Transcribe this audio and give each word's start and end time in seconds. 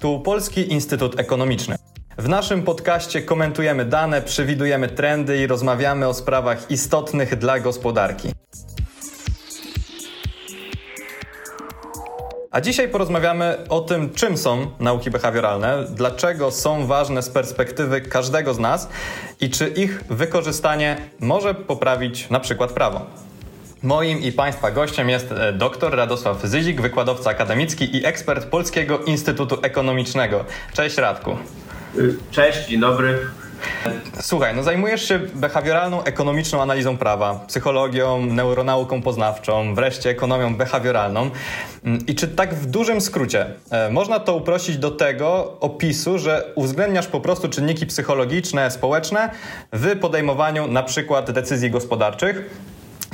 Tu 0.00 0.20
Polski 0.20 0.72
Instytut 0.72 1.20
Ekonomiczny. 1.20 1.76
W 2.18 2.28
naszym 2.28 2.62
podcaście 2.62 3.22
komentujemy 3.22 3.84
dane, 3.84 4.22
przewidujemy 4.22 4.88
trendy 4.88 5.38
i 5.38 5.46
rozmawiamy 5.46 6.08
o 6.08 6.14
sprawach 6.14 6.70
istotnych 6.70 7.38
dla 7.38 7.60
gospodarki. 7.60 8.32
A 12.50 12.60
dzisiaj 12.60 12.88
porozmawiamy 12.88 13.56
o 13.68 13.80
tym, 13.80 14.10
czym 14.14 14.36
są 14.36 14.70
nauki 14.78 15.10
behawioralne, 15.10 15.84
dlaczego 15.94 16.50
są 16.50 16.86
ważne 16.86 17.22
z 17.22 17.30
perspektywy 17.30 18.00
każdego 18.00 18.54
z 18.54 18.58
nas 18.58 18.88
i 19.40 19.50
czy 19.50 19.68
ich 19.68 20.04
wykorzystanie 20.08 20.96
może 21.18 21.54
poprawić 21.54 22.30
na 22.30 22.40
przykład 22.40 22.72
prawo. 22.72 23.06
Moim 23.82 24.18
i 24.18 24.32
Państwa 24.32 24.70
gościem 24.70 25.08
jest 25.08 25.32
e, 25.32 25.52
dr 25.52 25.96
Radosław 25.96 26.42
Zyzik, 26.42 26.80
wykładowca 26.80 27.30
akademicki 27.30 27.96
i 27.96 28.06
ekspert 28.06 28.46
Polskiego 28.46 28.98
Instytutu 28.98 29.58
Ekonomicznego. 29.62 30.44
Cześć 30.72 30.96
Radku. 30.96 31.36
Cześć, 32.30 32.68
dzień 32.68 32.80
dobry. 32.80 33.18
Słuchaj, 34.20 34.56
no 34.56 34.62
zajmujesz 34.62 35.08
się 35.08 35.18
behawioralną, 35.18 36.04
ekonomiczną 36.04 36.62
analizą 36.62 36.96
prawa, 36.96 37.44
psychologią, 37.46 38.26
neuronauką 38.26 39.02
poznawczą, 39.02 39.74
wreszcie 39.74 40.10
ekonomią 40.10 40.54
behawioralną. 40.56 41.30
Mm, 41.84 42.06
I 42.06 42.14
czy 42.14 42.28
tak 42.28 42.54
w 42.54 42.66
dużym 42.66 43.00
skrócie 43.00 43.46
e, 43.70 43.90
można 43.90 44.20
to 44.20 44.36
uprościć 44.36 44.76
do 44.76 44.90
tego 44.90 45.56
opisu, 45.60 46.18
że 46.18 46.52
uwzględniasz 46.54 47.06
po 47.06 47.20
prostu 47.20 47.48
czynniki 47.48 47.86
psychologiczne, 47.86 48.70
społeczne 48.70 49.30
w 49.72 49.98
podejmowaniu 49.98 50.66
na 50.66 50.82
przykład 50.82 51.30
decyzji 51.30 51.70
gospodarczych? 51.70 52.50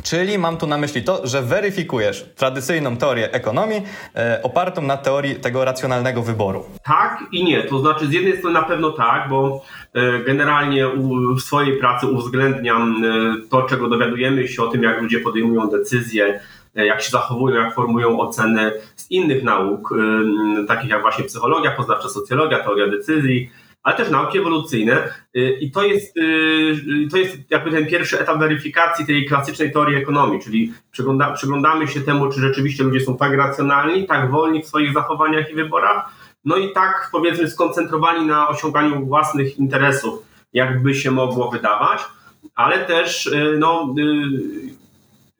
Czyli 0.06 0.38
mam 0.38 0.56
tu 0.56 0.66
na 0.66 0.78
myśli 0.78 1.02
to, 1.02 1.26
że 1.26 1.42
weryfikujesz 1.42 2.26
tradycyjną 2.36 2.96
teorię 2.96 3.32
ekonomii 3.32 3.82
e, 4.14 4.40
opartą 4.42 4.82
na 4.82 4.96
teorii 4.96 5.34
tego 5.34 5.64
racjonalnego 5.64 6.22
wyboru. 6.22 6.64
Tak 6.84 7.24
i 7.32 7.44
nie. 7.44 7.62
To 7.62 7.78
znaczy, 7.78 8.06
z 8.06 8.12
jednej 8.12 8.38
strony 8.38 8.54
na 8.54 8.62
pewno 8.62 8.90
tak, 8.90 9.28
bo 9.28 9.64
e, 9.94 10.18
generalnie 10.18 10.88
u, 10.88 11.34
w 11.34 11.40
swojej 11.40 11.78
pracy 11.78 12.06
uwzględniam 12.06 13.04
e, 13.04 13.48
to, 13.50 13.62
czego 13.62 13.88
dowiadujemy 13.88 14.48
się 14.48 14.62
o 14.62 14.68
tym, 14.68 14.82
jak 14.82 15.02
ludzie 15.02 15.20
podejmują 15.20 15.68
decyzje, 15.68 16.40
e, 16.76 16.86
jak 16.86 17.02
się 17.02 17.10
zachowują, 17.10 17.56
jak 17.56 17.74
formują 17.74 18.20
oceny 18.20 18.72
z 18.96 19.10
innych 19.10 19.42
nauk, 19.42 19.92
e, 19.92 20.66
takich 20.66 20.90
jak 20.90 21.02
właśnie 21.02 21.24
psychologia 21.24 21.70
poznawcza, 21.70 22.08
socjologia, 22.08 22.58
teoria 22.58 22.86
decyzji 22.88 23.50
ale 23.86 23.96
też 23.96 24.10
nauki 24.10 24.38
ewolucyjne. 24.38 25.08
Y, 25.36 25.58
I 25.60 25.70
to 25.70 25.82
jest, 25.82 26.16
y, 26.16 27.08
to 27.10 27.16
jest 27.16 27.36
jakby 27.50 27.70
ten 27.70 27.86
pierwszy 27.86 28.20
etap 28.20 28.38
weryfikacji 28.38 29.06
tej 29.06 29.26
klasycznej 29.26 29.72
teorii 29.72 29.96
ekonomii, 29.96 30.40
czyli 30.40 30.72
przygląda, 30.90 31.30
przyglądamy 31.32 31.88
się 31.88 32.00
temu, 32.00 32.28
czy 32.32 32.40
rzeczywiście 32.40 32.84
ludzie 32.84 33.00
są 33.00 33.16
tak 33.16 33.32
racjonalni, 33.32 34.06
tak 34.06 34.30
wolni 34.30 34.62
w 34.62 34.66
swoich 34.66 34.92
zachowaniach 34.92 35.50
i 35.50 35.54
wyborach, 35.54 36.08
no 36.44 36.56
i 36.56 36.72
tak 36.72 37.08
powiedzmy 37.12 37.50
skoncentrowani 37.50 38.26
na 38.26 38.48
osiąganiu 38.48 39.06
własnych 39.06 39.58
interesów, 39.58 40.22
jakby 40.52 40.94
się 40.94 41.10
mogło 41.10 41.50
wydawać, 41.50 42.00
ale 42.54 42.78
też 42.78 43.26
y, 43.26 43.56
no, 43.58 43.94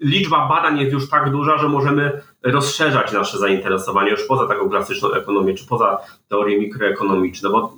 liczba 0.01 0.49
badań 0.49 0.79
jest 0.79 0.93
już 0.93 1.11
tak 1.11 1.31
duża, 1.31 1.59
że 1.59 1.69
możemy 1.69 2.21
rozszerzać 2.43 3.13
nasze 3.13 3.39
zainteresowanie 3.39 4.11
już 4.11 4.25
poza 4.25 4.47
taką 4.47 4.71
klasyczną 4.71 5.13
ekonomię, 5.13 5.55
czy 5.55 5.67
poza 5.67 5.99
teorie 6.29 6.61
mikroekonomiczne, 6.61 7.51
bo 7.51 7.75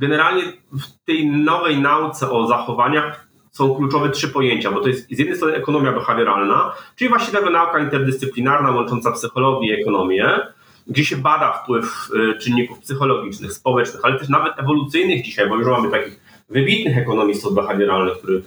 generalnie 0.00 0.42
w 0.72 1.04
tej 1.04 1.26
nowej 1.26 1.80
nauce 1.80 2.30
o 2.30 2.46
zachowaniach 2.46 3.28
są 3.50 3.74
kluczowe 3.74 4.10
trzy 4.10 4.28
pojęcia, 4.28 4.70
bo 4.70 4.80
to 4.80 4.88
jest 4.88 5.06
z 5.10 5.18
jednej 5.18 5.36
strony 5.36 5.54
ekonomia 5.54 5.92
behawioralna, 5.92 6.72
czyli 6.96 7.08
właśnie 7.08 7.32
taka 7.32 7.50
nauka 7.50 7.78
interdyscyplinarna 7.78 8.70
łącząca 8.70 9.12
psychologię 9.12 9.76
i 9.76 9.80
ekonomię, 9.80 10.38
gdzie 10.86 11.04
się 11.04 11.16
bada 11.16 11.52
wpływ 11.52 12.08
y, 12.14 12.38
czynników 12.38 12.78
psychologicznych, 12.78 13.52
społecznych, 13.52 14.04
ale 14.04 14.18
też 14.18 14.28
nawet 14.28 14.58
ewolucyjnych 14.58 15.24
dzisiaj, 15.24 15.48
bo 15.48 15.56
już 15.56 15.66
mamy 15.66 15.90
takich 15.90 16.20
wybitnych 16.50 16.98
ekonomistów 16.98 17.54
behawioralnych, 17.54 18.18
który, 18.18 18.42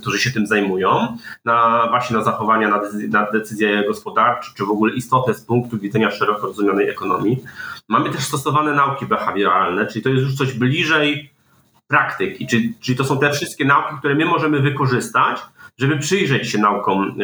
którzy 0.00 0.18
się 0.18 0.30
tym 0.30 0.46
zajmują, 0.46 1.16
na, 1.44 1.86
właśnie 1.90 2.16
na 2.16 2.24
zachowania, 2.24 2.68
na, 2.68 2.80
na 3.08 3.30
decyzje 3.32 3.84
gospodarcze, 3.86 4.50
czy 4.56 4.64
w 4.64 4.70
ogóle 4.70 4.94
istotne 4.94 5.34
z 5.34 5.40
punktu 5.40 5.78
widzenia 5.78 6.10
szeroko 6.10 6.46
rozumianej 6.46 6.88
ekonomii. 6.88 7.42
Mamy 7.88 8.10
też 8.10 8.20
stosowane 8.20 8.74
nauki 8.74 9.06
behawioralne, 9.06 9.86
czyli 9.86 10.02
to 10.02 10.08
jest 10.08 10.22
już 10.22 10.34
coś 10.34 10.52
bliżej 10.52 11.30
praktyki, 11.88 12.46
czyli, 12.46 12.74
czyli 12.80 12.98
to 12.98 13.04
są 13.04 13.18
te 13.18 13.32
wszystkie 13.32 13.64
nauki, 13.64 13.94
które 13.98 14.14
my 14.14 14.24
możemy 14.24 14.60
wykorzystać, 14.60 15.40
żeby 15.78 15.98
przyjrzeć 15.98 16.50
się 16.50 16.58
naukom, 16.58 17.14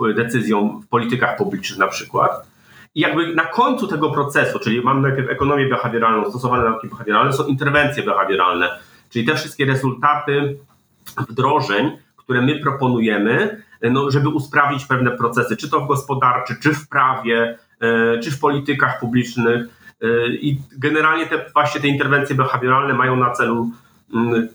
yy, 0.00 0.14
decyzjom 0.14 0.82
w 0.82 0.88
politykach 0.88 1.36
publicznych 1.36 1.78
na 1.78 1.86
przykład. 1.86 2.30
I 2.94 3.00
jakby 3.00 3.34
na 3.34 3.44
końcu 3.44 3.86
tego 3.86 4.10
procesu, 4.10 4.58
czyli 4.58 4.80
mamy 4.80 5.08
najpierw 5.08 5.30
ekonomię 5.30 5.68
behawioralną, 5.68 6.30
stosowane 6.30 6.64
nauki 6.64 6.88
behawioralne, 6.88 7.32
są 7.32 7.46
interwencje 7.46 8.02
behawioralne, 8.02 8.78
czyli 9.14 9.26
te 9.26 9.34
wszystkie 9.34 9.64
rezultaty 9.64 10.58
wdrożeń, 11.28 11.98
które 12.16 12.42
my 12.42 12.60
proponujemy, 12.60 13.62
no, 13.82 14.10
żeby 14.10 14.28
usprawnić 14.28 14.84
pewne 14.84 15.10
procesy, 15.10 15.56
czy 15.56 15.70
to 15.70 15.80
w 15.80 15.88
gospodarczy, 15.88 16.56
czy 16.62 16.74
w 16.74 16.88
prawie, 16.88 17.58
yy, 17.80 18.20
czy 18.22 18.30
w 18.30 18.40
politykach 18.40 19.00
publicznych. 19.00 19.84
I 20.28 20.58
generalnie 20.78 21.26
te 21.26 21.44
właśnie 21.52 21.80
te 21.80 21.88
interwencje 21.88 22.36
behawioralne 22.36 22.94
mają 22.94 23.16
na 23.16 23.30
celu 23.30 23.70
mm, 24.14 24.48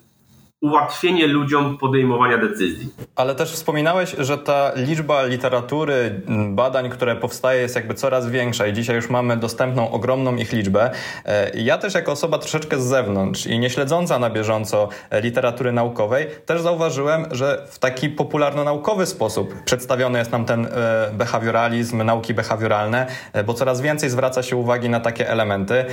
ułatwienie 0.62 1.28
ludziom 1.28 1.78
podejmowania 1.78 2.38
decyzji. 2.38 2.90
Ale 3.16 3.36
też 3.36 3.52
wspominałeś, 3.52 4.16
że 4.18 4.38
ta 4.38 4.72
liczba 4.76 5.24
literatury, 5.26 6.22
badań, 6.50 6.90
które 6.90 7.16
powstaje 7.16 7.62
jest 7.62 7.76
jakby 7.76 7.94
coraz 7.94 8.30
większa 8.30 8.68
i 8.68 8.74
dzisiaj 8.74 8.96
już 8.96 9.10
mamy 9.10 9.38
dostępną 9.38 9.92
ogromną 9.92 10.36
ich 10.36 10.54
liczbę. 10.54 10.92
E, 11.26 11.52
ja 11.56 11.78
też 11.78 11.94
jako 11.94 12.12
osoba 12.12 12.38
troszeczkę 12.38 12.82
z 12.82 12.86
zewnątrz 12.86 13.48
i 13.48 13.60
nie 13.60 13.70
śledząca 13.70 14.20
na 14.20 14.30
bieżąco 14.30 14.90
literatury 15.12 15.72
naukowej, 15.72 16.28
też 16.46 16.62
zauważyłem, 16.62 17.26
że 17.32 17.66
w 17.70 17.80
taki 17.80 18.10
popularno-naukowy 18.10 19.06
sposób 19.06 19.64
przedstawiony 19.66 20.20
jest 20.20 20.32
nam 20.32 20.46
ten 20.46 20.66
e, 20.66 20.70
behawioralizm, 21.14 22.04
nauki 22.04 22.34
behawioralne, 22.34 23.08
e, 23.34 23.44
bo 23.44 23.54
coraz 23.54 23.82
więcej 23.82 24.10
zwraca 24.10 24.44
się 24.44 24.56
uwagi 24.56 24.90
na 24.90 25.00
takie 25.00 25.30
elementy. 25.30 25.86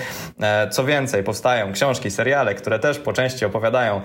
Co 0.70 0.84
więcej, 0.84 1.24
powstają 1.24 1.72
książki, 1.72 2.10
seriale, 2.10 2.54
które 2.54 2.78
też 2.78 2.98
po 2.98 3.12
części 3.12 3.44
opowiadają 3.44 4.00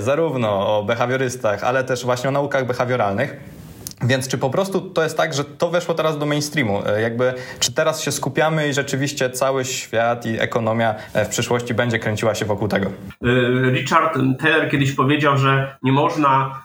zarówno 0.00 0.78
o 0.78 0.84
behawiorystach, 0.84 1.64
ale 1.64 1.84
też 1.84 2.04
właśnie 2.04 2.28
o 2.28 2.32
naukach 2.32 2.66
behawioralnych. 2.66 3.56
Więc 4.02 4.28
czy 4.28 4.38
po 4.38 4.50
prostu 4.50 4.80
to 4.80 5.02
jest 5.02 5.16
tak, 5.16 5.34
że 5.34 5.44
to 5.44 5.68
weszło 5.70 5.94
teraz 5.94 6.18
do 6.18 6.26
mainstreamu? 6.26 6.82
E, 6.86 7.00
jakby, 7.00 7.34
czy 7.60 7.72
teraz 7.72 8.02
się 8.02 8.12
skupiamy 8.12 8.68
i 8.68 8.72
rzeczywiście 8.72 9.30
cały 9.30 9.64
świat 9.64 10.26
i 10.26 10.40
ekonomia 10.40 10.94
e, 11.12 11.24
w 11.24 11.28
przyszłości 11.28 11.74
będzie 11.74 11.98
kręciła 11.98 12.34
się 12.34 12.44
wokół 12.44 12.68
tego? 12.68 12.86
E, 12.86 13.70
Richard 13.70 14.18
Taylor 14.38 14.70
kiedyś 14.70 14.92
powiedział, 14.92 15.36
że 15.36 15.76
nie 15.82 15.92
można, 15.92 16.62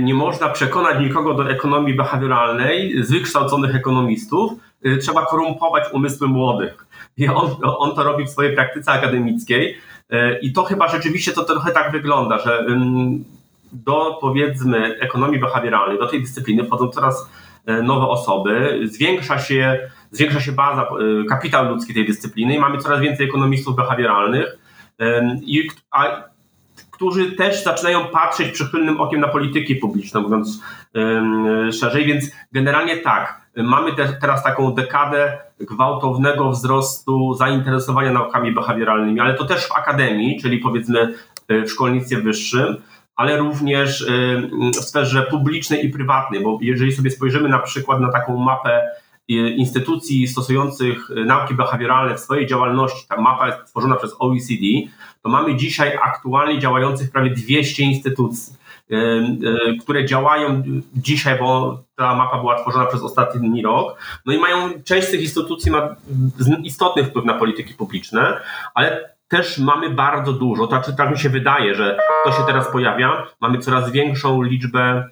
nie 0.00 0.14
można 0.14 0.48
przekonać 0.48 1.00
nikogo 1.00 1.34
do 1.34 1.50
ekonomii 1.50 1.94
behawioralnej 1.94 3.04
z 3.04 3.10
wykształconych 3.10 3.74
ekonomistów, 3.76 4.52
trzeba 5.00 5.26
korumpować 5.26 5.84
umysły 5.92 6.28
młodych. 6.28 6.86
I 7.16 7.28
on, 7.28 7.56
on 7.62 7.94
to 7.94 8.02
robi 8.02 8.24
w 8.24 8.30
swojej 8.30 8.54
praktyce 8.54 8.92
akademickiej. 8.92 9.76
I 10.42 10.52
to 10.52 10.64
chyba 10.64 10.88
rzeczywiście 10.88 11.32
to 11.32 11.44
trochę 11.44 11.72
tak 11.72 11.92
wygląda, 11.92 12.38
że 12.38 12.66
do 13.72 14.18
powiedzmy 14.20 14.98
ekonomii 15.00 15.40
behawioralnej, 15.40 15.98
do 15.98 16.06
tej 16.06 16.20
dyscypliny 16.20 16.64
wchodzą 16.64 16.88
coraz 16.88 17.30
e, 17.66 17.82
nowe 17.82 18.06
osoby, 18.06 18.80
zwiększa 18.84 19.38
się, 19.38 19.90
zwiększa 20.10 20.40
się 20.40 20.52
baza, 20.52 20.82
e, 20.82 21.24
kapitał 21.28 21.68
ludzki 21.68 21.94
tej 21.94 22.06
dyscypliny 22.06 22.54
i 22.54 22.58
mamy 22.58 22.78
coraz 22.78 23.00
więcej 23.00 23.26
ekonomistów 23.26 23.76
behawioralnych, 23.76 24.58
a, 25.90 26.29
którzy 27.00 27.32
też 27.32 27.64
zaczynają 27.64 28.06
patrzeć 28.06 28.52
przychylnym 28.52 29.00
okiem 29.00 29.20
na 29.20 29.28
polityki 29.28 29.76
publiczne, 29.76 30.20
mówiąc 30.20 30.62
szerzej, 31.72 32.06
więc 32.06 32.30
generalnie 32.52 32.96
tak, 32.96 33.40
mamy 33.56 33.92
te, 33.92 34.08
teraz 34.20 34.42
taką 34.42 34.74
dekadę 34.74 35.38
gwałtownego 35.60 36.50
wzrostu 36.50 37.34
zainteresowania 37.34 38.12
naukami 38.12 38.52
behawioralnymi, 38.52 39.20
ale 39.20 39.34
to 39.34 39.44
też 39.44 39.66
w 39.66 39.72
akademii, 39.72 40.40
czyli 40.40 40.58
powiedzmy 40.58 41.14
e, 41.48 41.62
w 41.62 41.70
szkolnictwie 41.70 42.16
wyższym, 42.16 42.76
ale 43.16 43.36
również 43.36 44.06
w 44.80 44.84
sferze 44.84 45.22
publicznej 45.22 45.86
i 45.86 45.88
prywatnej, 45.88 46.42
bo 46.42 46.58
jeżeli 46.60 46.92
sobie 46.92 47.10
spojrzymy 47.10 47.48
na 47.48 47.58
przykład 47.58 48.00
na 48.00 48.12
taką 48.12 48.36
mapę 48.36 48.90
instytucji 49.36 50.28
stosujących 50.28 51.10
y, 51.10 51.24
nauki 51.24 51.54
behawioralne 51.54 52.14
w 52.14 52.20
swojej 52.20 52.46
działalności, 52.46 53.08
ta 53.08 53.20
mapa 53.20 53.46
jest 53.46 53.64
tworzona 53.66 53.96
przez 53.96 54.16
OECD, 54.18 54.64
to 55.22 55.28
mamy 55.28 55.56
dzisiaj 55.56 55.98
aktualnie 56.02 56.58
działających 56.58 57.10
prawie 57.10 57.30
200 57.30 57.82
instytucji, 57.82 58.60
które 59.80 60.04
działają 60.04 60.62
dzisiaj, 60.94 61.38
bo 61.38 61.80
ta 61.94 62.14
mapa 62.14 62.38
była 62.38 62.62
tworzona 62.62 62.86
przez 62.86 63.02
ostatni 63.02 63.62
rok. 63.62 63.98
No 64.26 64.32
i 64.32 64.38
mają, 64.38 64.70
część 64.84 65.08
z 65.08 65.10
tych 65.10 65.22
instytucji 65.22 65.72
ma 65.72 65.96
istotny 66.62 67.04
wpływ 67.04 67.24
na 67.24 67.34
polityki 67.34 67.74
publiczne, 67.74 68.40
ale 68.74 69.14
też 69.28 69.58
mamy 69.58 69.90
bardzo 69.90 70.32
dużo, 70.32 70.66
znaczy 70.66 70.96
tak 70.96 71.10
mi 71.10 71.18
się 71.18 71.28
wydaje, 71.28 71.74
że 71.74 71.98
to 72.24 72.32
się 72.32 72.42
teraz 72.46 72.72
pojawia, 72.72 73.26
mamy 73.40 73.58
coraz 73.58 73.90
większą 73.90 74.42
liczbę 74.42 75.08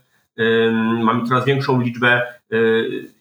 mamy 1.04 1.26
coraz 1.28 1.44
większą 1.44 1.80
liczbę 1.80 2.22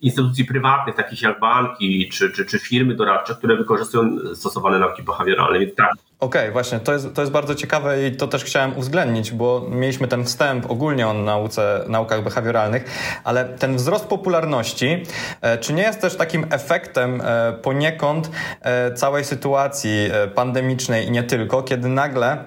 instytucji 0.01 0.45
prywatnych, 0.45 0.95
takich 0.95 1.21
jak 1.21 1.39
banki 1.39 2.09
czy, 2.09 2.31
czy, 2.31 2.45
czy 2.45 2.59
firmy 2.59 2.95
doradcze, 2.95 3.35
które 3.35 3.55
wykorzystują 3.55 4.17
stosowane 4.35 4.79
nauki 4.79 5.03
behawioralne. 5.03 5.67
Tak, 5.67 5.93
Okej, 6.19 6.41
okay, 6.41 6.51
właśnie, 6.51 6.79
to 6.79 6.93
jest, 6.93 7.13
to 7.13 7.21
jest 7.21 7.31
bardzo 7.31 7.55
ciekawe 7.55 8.07
i 8.07 8.11
to 8.11 8.27
też 8.27 8.43
chciałem 8.43 8.77
uwzględnić, 8.77 9.31
bo 9.31 9.67
mieliśmy 9.69 10.07
ten 10.07 10.23
wstęp 10.23 10.71
ogólnie 10.71 11.07
o 11.07 11.13
nauce, 11.13 11.83
naukach 11.87 12.23
behawioralnych, 12.23 12.85
ale 13.23 13.45
ten 13.45 13.75
wzrost 13.75 14.05
popularności, 14.05 15.03
e, 15.41 15.57
czy 15.57 15.73
nie 15.73 15.83
jest 15.83 16.01
też 16.01 16.15
takim 16.15 16.45
efektem 16.49 17.21
e, 17.21 17.53
poniekąd 17.53 18.31
e, 18.61 18.93
całej 18.93 19.23
sytuacji 19.25 20.09
pandemicznej 20.35 21.07
i 21.07 21.11
nie 21.11 21.23
tylko, 21.23 21.63
kiedy 21.63 21.89
nagle 21.89 22.43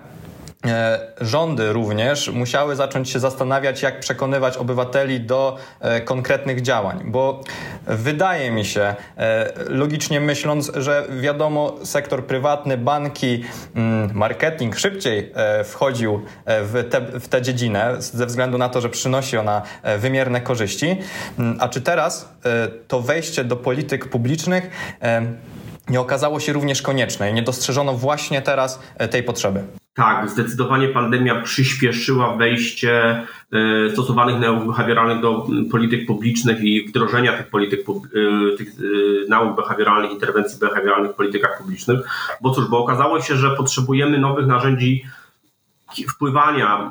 rządy 1.21 1.73
również 1.73 2.29
musiały 2.29 2.77
zacząć 2.77 3.11
się 3.11 3.19
zastanawiać, 3.19 3.83
jak 3.83 4.01
przekonywać 4.01 4.57
obywateli 4.57 5.21
do 5.21 5.57
e, 5.81 6.01
konkretnych 6.01 6.63
działań, 6.63 7.03
bo 7.05 7.41
wydaje 7.87 8.51
mi 8.51 8.65
się, 8.65 8.95
e, 9.17 9.53
logicznie 9.69 10.21
myśląc, 10.21 10.73
że 10.75 11.07
wiadomo, 11.21 11.77
sektor 11.85 12.27
prywatny, 12.27 12.77
banki, 12.77 13.45
mm, 13.75 14.11
marketing 14.15 14.79
szybciej 14.79 15.33
wchodził 15.65 16.23
w 16.47 16.89
tę 16.91 17.01
w 17.01 17.41
dziedzinę 17.41 17.95
ze 17.99 18.27
względu 18.27 18.59
na 18.59 18.69
to, 18.69 18.81
że 18.81 18.89
przynosi 18.89 19.37
ona 19.37 19.63
wymierne 19.99 20.41
korzyści. 20.41 20.97
Mm, 21.39 21.57
a 21.61 21.69
czy 21.69 21.81
teraz 21.81 22.35
to 22.89 23.01
wejście 23.01 23.45
do 23.45 23.57
polityk 23.57 24.09
publicznych 24.09 24.71
nie 25.89 26.01
okazało 26.01 26.41
się 26.41 26.53
również 26.53 26.83
konieczne 26.83 27.31
i 27.31 27.35
nie 27.35 27.43
dostrzeżono 27.43 27.95
właśnie 27.95 28.43
teraz 28.43 28.79
tej 29.11 29.23
potrzeby? 29.23 29.80
Tak, 29.95 30.31
zdecydowanie 30.31 30.89
pandemia 30.89 31.43
przyspieszyła 31.43 32.37
wejście 32.37 33.27
e, 33.53 33.91
stosowanych 33.93 34.41
nauk 34.41 34.67
behawioralnych 34.67 35.21
do 35.21 35.47
polityk 35.71 36.07
publicznych 36.07 36.61
i 36.61 36.89
wdrożenia 36.89 37.37
tych 37.37 37.47
polityk, 37.47 37.81
e, 37.81 38.57
tych 38.57 38.69
e, 38.69 39.29
nauk 39.29 39.57
behawioralnych, 39.57 40.11
interwencji 40.11 40.59
behawioralnych 40.59 41.13
w 41.13 41.15
politykach 41.15 41.59
publicznych. 41.59 42.01
Bo 42.41 42.51
cóż, 42.51 42.69
bo 42.69 42.79
okazało 42.79 43.21
się, 43.21 43.37
że 43.37 43.51
potrzebujemy 43.51 44.19
nowych 44.19 44.47
narzędzi 44.47 45.05
wpływania 46.09 46.91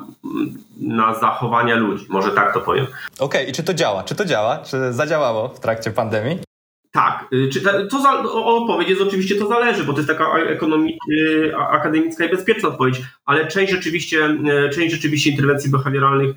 na 0.80 1.14
zachowania 1.14 1.76
ludzi, 1.76 2.06
może 2.08 2.30
tak 2.30 2.54
to 2.54 2.60
powiem. 2.60 2.84
Okej, 2.84 3.18
okay, 3.18 3.44
i 3.44 3.52
czy 3.52 3.62
to 3.62 3.74
działa? 3.74 4.02
Czy 4.02 4.14
to 4.14 4.24
działa? 4.24 4.58
Czy 4.58 4.92
zadziałało 4.92 5.48
w 5.48 5.60
trakcie 5.60 5.90
pandemii? 5.90 6.49
Tak, 6.92 7.28
y, 7.32 7.48
czy 7.48 7.60
to 7.90 8.02
za, 8.02 8.22
odpowiedź 8.32 8.88
jest 8.88 9.02
oczywiście 9.02 9.34
to 9.34 9.48
zależy, 9.48 9.84
bo 9.84 9.92
to 9.92 9.98
jest 9.98 10.08
taka 10.08 10.38
ekonomii, 10.38 10.98
y, 11.12 11.56
akademicka 11.56 12.24
i 12.24 12.30
bezpieczna 12.30 12.68
odpowiedź, 12.68 13.02
ale 13.24 13.46
część 13.46 13.72
rzeczywiście, 13.72 14.38
y, 14.66 14.70
część 14.70 14.94
rzeczywiście 14.94 15.30
interwencji 15.30 15.70
behawioralnych 15.70 16.36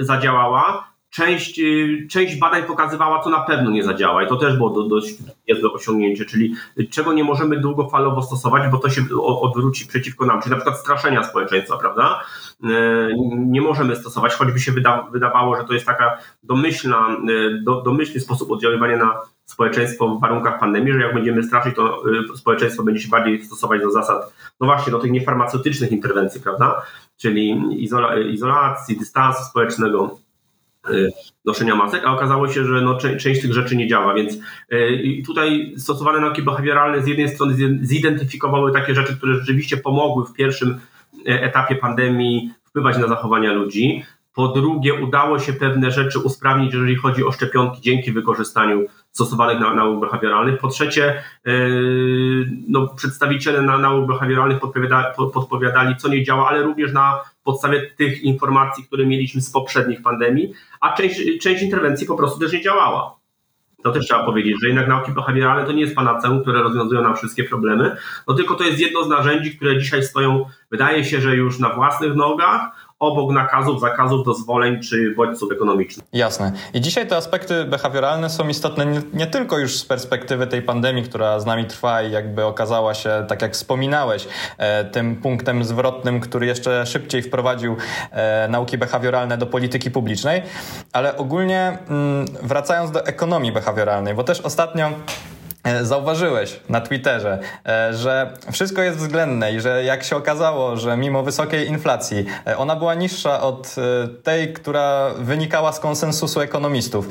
zadziałała, 0.00 0.91
część, 1.12 1.60
część 2.10 2.38
badań 2.38 2.62
pokazywała, 2.62 3.22
co 3.22 3.30
na 3.30 3.40
pewno 3.40 3.70
nie 3.70 3.84
zadziała 3.84 4.22
i 4.22 4.28
to 4.28 4.36
też 4.36 4.56
było 4.56 4.70
do, 4.70 4.82
dość 4.82 5.14
niezłe 5.48 5.72
osiągnięcie, 5.72 6.24
czyli 6.24 6.54
czego 6.90 7.12
nie 7.12 7.24
możemy 7.24 7.60
długofalowo 7.60 8.22
stosować, 8.22 8.70
bo 8.70 8.78
to 8.78 8.90
się 8.90 9.02
odwróci 9.22 9.86
przeciwko 9.86 10.26
nam, 10.26 10.42
czyli 10.42 10.50
na 10.50 10.56
przykład 10.56 10.80
straszenia 10.80 11.24
społeczeństwa, 11.24 11.78
prawda? 11.78 12.20
Nie 13.36 13.60
możemy 13.60 13.96
stosować, 13.96 14.34
choćby 14.34 14.60
się 14.60 14.72
wyda, 14.72 15.08
wydawało, 15.12 15.56
że 15.56 15.64
to 15.64 15.72
jest 15.72 15.86
taka 15.86 16.18
domyślna, 16.42 17.16
do, 17.62 17.82
domyślny 17.82 18.20
sposób 18.20 18.50
oddziaływania 18.50 18.96
na 18.96 19.20
społeczeństwo 19.44 20.08
w 20.08 20.20
warunkach 20.20 20.60
pandemii, 20.60 20.92
że 20.92 21.00
jak 21.00 21.14
będziemy 21.14 21.42
straszyć, 21.42 21.76
to 21.76 22.02
y, 22.34 22.36
społeczeństwo 22.36 22.82
będzie 22.82 23.02
się 23.02 23.08
bardziej 23.08 23.44
stosować 23.44 23.80
do 23.80 23.90
zasad, 23.90 24.32
no 24.60 24.66
właśnie, 24.66 24.92
do 24.92 24.98
tych 24.98 25.10
niefarmaceutycznych 25.10 25.92
interwencji, 25.92 26.40
prawda? 26.40 26.82
Czyli 27.16 27.60
izola, 27.84 28.18
izolacji, 28.18 28.98
dystansu 28.98 29.44
społecznego, 29.44 30.18
y, 30.18 30.31
noszenia 31.44 31.74
masek, 31.74 32.04
a 32.04 32.12
okazało 32.12 32.48
się, 32.48 32.64
że 32.64 32.80
no, 32.80 32.98
część 32.98 33.42
tych 33.42 33.52
rzeczy 33.52 33.76
nie 33.76 33.88
działa, 33.88 34.14
więc 34.14 34.34
y, 34.72 35.22
tutaj 35.26 35.74
stosowane 35.76 36.20
nauki 36.20 36.42
behawioralne 36.42 37.02
z 37.02 37.06
jednej 37.06 37.28
strony 37.28 37.78
zidentyfikowały 37.82 38.72
takie 38.72 38.94
rzeczy, 38.94 39.16
które 39.16 39.34
rzeczywiście 39.34 39.76
pomogły 39.76 40.26
w 40.26 40.32
pierwszym 40.32 40.80
etapie 41.26 41.74
pandemii 41.74 42.50
wpływać 42.64 42.98
na 42.98 43.08
zachowania 43.08 43.52
ludzi, 43.52 44.04
po 44.34 44.48
drugie, 44.48 44.94
udało 44.94 45.38
się 45.38 45.52
pewne 45.52 45.90
rzeczy 45.90 46.18
usprawnić, 46.18 46.72
jeżeli 46.72 46.96
chodzi 46.96 47.24
o 47.24 47.32
szczepionki, 47.32 47.80
dzięki 47.80 48.12
wykorzystaniu 48.12 48.86
stosowanych 49.10 49.60
nauk 49.60 50.00
behawioralnych. 50.00 50.60
Po 50.60 50.68
trzecie, 50.68 51.22
yy, 51.44 52.50
no, 52.68 52.88
przedstawiciele 52.88 53.62
na 53.62 53.78
nauk 53.78 54.06
behawioralnych 54.06 54.60
podpowiadali, 54.60 55.06
podpowiadali, 55.34 55.96
co 55.96 56.08
nie 56.08 56.24
działa, 56.24 56.48
ale 56.48 56.62
również 56.62 56.92
na 56.92 57.20
podstawie 57.44 57.90
tych 57.96 58.22
informacji, 58.22 58.84
które 58.84 59.06
mieliśmy 59.06 59.40
z 59.40 59.50
poprzednich 59.50 60.02
pandemii, 60.02 60.52
a 60.80 60.96
część, 60.96 61.20
część 61.42 61.62
interwencji 61.62 62.06
po 62.06 62.16
prostu 62.16 62.40
też 62.40 62.52
nie 62.52 62.62
działała. 62.62 63.22
To 63.82 63.92
też 63.92 64.04
trzeba 64.04 64.24
powiedzieć, 64.24 64.56
że 64.62 64.68
jednak 64.68 64.88
nauki 64.88 65.12
behawioralne 65.12 65.66
to 65.66 65.72
nie 65.72 65.80
jest 65.80 65.94
panaceum, 65.94 66.42
które 66.42 66.62
rozwiązują 66.62 67.02
nam 67.02 67.16
wszystkie 67.16 67.44
problemy, 67.44 67.96
no 68.28 68.34
tylko 68.34 68.54
to 68.54 68.64
jest 68.64 68.80
jedno 68.80 69.04
z 69.04 69.08
narzędzi, 69.08 69.56
które 69.56 69.78
dzisiaj 69.78 70.02
stoją, 70.02 70.44
wydaje 70.70 71.04
się, 71.04 71.20
że 71.20 71.36
już 71.36 71.58
na 71.58 71.74
własnych 71.74 72.14
nogach, 72.14 72.81
obok 73.02 73.32
nakazów, 73.32 73.80
zakazów, 73.80 74.24
dozwoleń 74.24 74.80
czy 74.80 75.14
bodźców 75.16 75.52
ekonomicznych. 75.52 76.06
Jasne. 76.12 76.52
I 76.74 76.80
dzisiaj 76.80 77.06
te 77.06 77.16
aspekty 77.16 77.64
behawioralne 77.64 78.30
są 78.30 78.48
istotne 78.48 78.86
nie, 78.86 79.02
nie, 79.12 79.26
tylko 79.26 79.58
już 79.58 79.78
z 79.78 79.84
perspektywy 79.84 80.46
tej 80.46 80.62
pandemii, 80.62 81.02
która 81.02 81.40
z 81.40 81.46
nami 81.46 81.64
trwa 81.64 82.02
i 82.02 82.10
jakby 82.10 82.44
okazała 82.44 82.94
się, 82.94 83.24
tak 83.28 83.42
jak 83.42 83.52
wspominałeś, 83.52 84.28
e, 84.58 84.84
tym 84.84 85.16
punktem 85.16 85.64
zwrotnym, 85.64 86.20
który 86.20 86.46
jeszcze 86.46 86.86
szybciej 86.86 87.22
wprowadził 87.22 87.76
e, 88.10 88.48
nauki 88.48 88.78
behawioralne 88.78 89.38
do 89.38 89.46
polityki 89.46 89.90
publicznej, 89.90 90.42
ale 90.92 91.16
ogólnie 91.16 91.78
mm, 91.88 92.26
wracając 92.42 92.90
do 92.90 93.06
ekonomii 93.06 93.52
behawioralnej, 93.52 94.14
bo 94.14 94.24
też 94.24 94.40
ostatnio 94.40 94.90
zauważyłeś 95.82 96.60
na 96.68 96.80
Twitterze, 96.80 97.38
e, 97.66 97.94
że 97.94 98.32
wszystko 98.52 98.82
jest 98.82 98.98
względne 98.98 99.52
i 99.52 99.60
że 99.60 99.84
jak 99.84 100.04
się 100.04 100.16
okazało, 100.16 100.76
że 100.76 100.96
mimo 100.96 101.22
wysokiej 101.22 101.68
inflacji 101.68 102.26
e, 102.46 102.56
ona 102.58 102.76
była 102.76 102.94
niższa 102.94 103.40
od 103.40 103.74
tej, 104.22 104.52
która 104.52 105.10
wynikała 105.18 105.72
z 105.72 105.80
konsensusu 105.80 106.40
ekonomistów, 106.40 107.08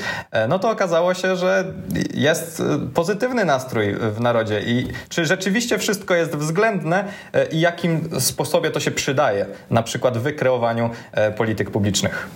no 0.50 0.60
to 0.60 0.70
okazało 0.70 1.14
się, 1.14 1.36
że 1.36 1.74
jest 2.14 2.64
pozytywny 2.94 3.46
nastrój 3.46 3.94
w 3.94 4.20
narodzie. 4.20 4.62
I 4.62 4.88
czy 5.10 5.26
rzeczywiście 5.26 5.78
wszystko 5.78 6.16
jest 6.16 6.36
względne 6.36 7.04
i 7.52 7.60
jakim 7.60 8.22
sposobie 8.22 8.72
to 8.72 8.80
się 8.80 8.92
przydaje, 8.92 9.46
na 9.70 9.84
przykład 9.84 10.18
w 10.18 10.22
wykreowaniu 10.22 10.90
polityk 11.38 11.72
publicznych? 11.72 12.30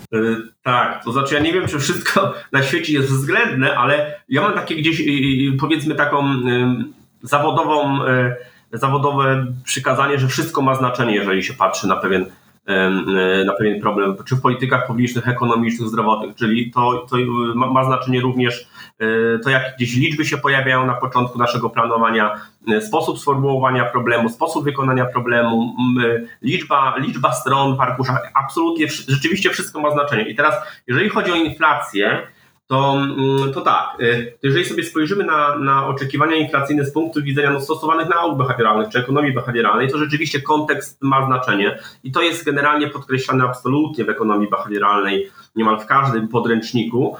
Tak, 0.65 1.03
to 1.03 1.11
znaczy 1.11 1.35
ja 1.35 1.41
nie 1.41 1.53
wiem, 1.53 1.67
czy 1.67 1.79
wszystko 1.79 2.33
na 2.51 2.63
świecie 2.63 2.93
jest 2.93 3.09
względne, 3.09 3.77
ale 3.77 4.21
ja 4.29 4.41
mam 4.41 4.53
takie 4.53 4.75
gdzieś, 4.75 5.03
powiedzmy 5.59 5.95
taką 5.95 6.23
zawodową, 7.21 7.99
zawodowe 8.73 9.45
przykazanie, 9.63 10.19
że 10.19 10.27
wszystko 10.27 10.61
ma 10.61 10.75
znaczenie, 10.75 11.15
jeżeli 11.15 11.43
się 11.43 11.53
patrzy 11.53 11.87
na 11.87 11.95
pewien 11.95 12.25
na 13.45 13.53
pewien 13.53 13.81
problem, 13.81 14.15
czy 14.25 14.35
w 14.35 14.41
politykach 14.41 14.87
publicznych, 14.87 15.27
ekonomicznych, 15.27 15.89
zdrowotnych, 15.89 16.35
czyli 16.35 16.71
to, 16.71 17.05
to 17.09 17.17
ma, 17.55 17.67
ma 17.67 17.83
znaczenie 17.83 18.21
również 18.21 18.67
e, 18.99 19.39
to, 19.39 19.49
jak 19.49 19.75
gdzieś 19.75 19.95
liczby 19.95 20.25
się 20.25 20.37
pojawiają 20.37 20.85
na 20.85 20.93
początku 20.93 21.39
naszego 21.39 21.69
planowania, 21.69 22.33
e, 22.67 22.81
sposób 22.81 23.19
sformułowania 23.19 23.85
problemu, 23.85 24.29
sposób 24.29 24.63
wykonania 24.63 25.05
problemu, 25.05 25.75
liczba, 26.41 26.95
liczba 26.97 27.33
stron 27.33 27.77
w 27.77 27.81
arkuszach, 27.81 28.31
absolutnie, 28.35 28.87
rzeczywiście 28.87 29.49
wszystko 29.49 29.81
ma 29.81 29.91
znaczenie. 29.91 30.29
I 30.29 30.35
teraz, 30.35 30.55
jeżeli 30.87 31.09
chodzi 31.09 31.31
o 31.31 31.35
inflację, 31.35 32.27
to, 32.67 32.93
mm, 32.93 33.53
to 33.53 33.61
tak, 33.61 33.97
y, 34.01 34.37
jeżeli 34.43 34.65
sobie 34.65 34.83
spojrzymy 34.83 35.23
na, 35.23 35.55
na 35.55 35.87
oczekiwania 35.87 36.35
inflacyjne 36.35 36.85
z 36.85 36.93
punktu 36.93 37.23
widzenia 37.23 37.51
no, 37.51 37.61
stosowanych 37.61 38.09
nauk 38.09 38.37
behawioralnych 38.37 38.89
czy 38.89 38.99
ekonomii 38.99 39.33
behawioralnej, 39.33 39.89
to 39.89 39.97
rzeczywiście 39.97 40.41
kontekst 40.41 41.01
ma 41.01 41.25
znaczenie 41.25 41.79
i 42.03 42.11
to 42.11 42.21
jest 42.21 42.45
generalnie 42.45 42.87
podkreślane 42.87 43.43
absolutnie 43.43 44.05
w 44.05 44.09
ekonomii 44.09 44.49
behawioralnej, 44.49 45.29
niemal 45.55 45.79
w 45.79 45.85
każdym 45.85 46.27
podręczniku, 46.27 47.17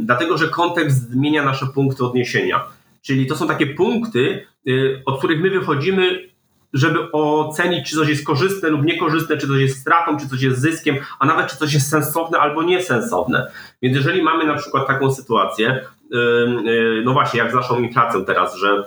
dlatego 0.00 0.38
że 0.38 0.48
kontekst 0.48 1.10
zmienia 1.10 1.44
nasze 1.44 1.66
punkty 1.66 2.04
odniesienia. 2.04 2.64
Czyli 3.02 3.26
to 3.26 3.36
są 3.36 3.48
takie 3.48 3.66
punkty, 3.66 4.46
y, 4.68 5.02
od 5.06 5.18
których 5.18 5.40
my 5.40 5.50
wychodzimy 5.50 6.31
żeby 6.72 7.12
ocenić, 7.12 7.90
czy 7.90 7.96
coś 7.96 8.08
jest 8.08 8.26
korzystne 8.26 8.68
lub 8.68 8.84
niekorzystne, 8.84 9.36
czy 9.36 9.46
coś 9.46 9.60
jest 9.60 9.80
stratą, 9.80 10.18
czy 10.18 10.28
coś 10.28 10.42
jest 10.42 10.60
zyskiem, 10.60 10.96
a 11.18 11.26
nawet 11.26 11.46
czy 11.46 11.56
coś 11.56 11.74
jest 11.74 11.90
sensowne 11.90 12.38
albo 12.38 12.62
niesensowne. 12.62 13.50
Więc 13.82 13.96
jeżeli 13.96 14.22
mamy 14.22 14.46
na 14.46 14.54
przykład 14.54 14.86
taką 14.86 15.14
sytuację, 15.14 15.84
no 17.04 17.12
właśnie, 17.12 17.38
jak 17.40 17.50
z 17.50 17.54
naszą 17.54 17.80
inflacją 17.80 18.24
teraz, 18.24 18.56
że 18.56 18.84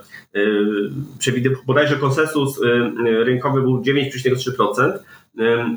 przewidywał 1.19 1.61
bodajże 1.65 1.95
konsensus 1.95 2.61
rynkowy 3.03 3.61
był 3.61 3.81
9,3%, 3.81 4.91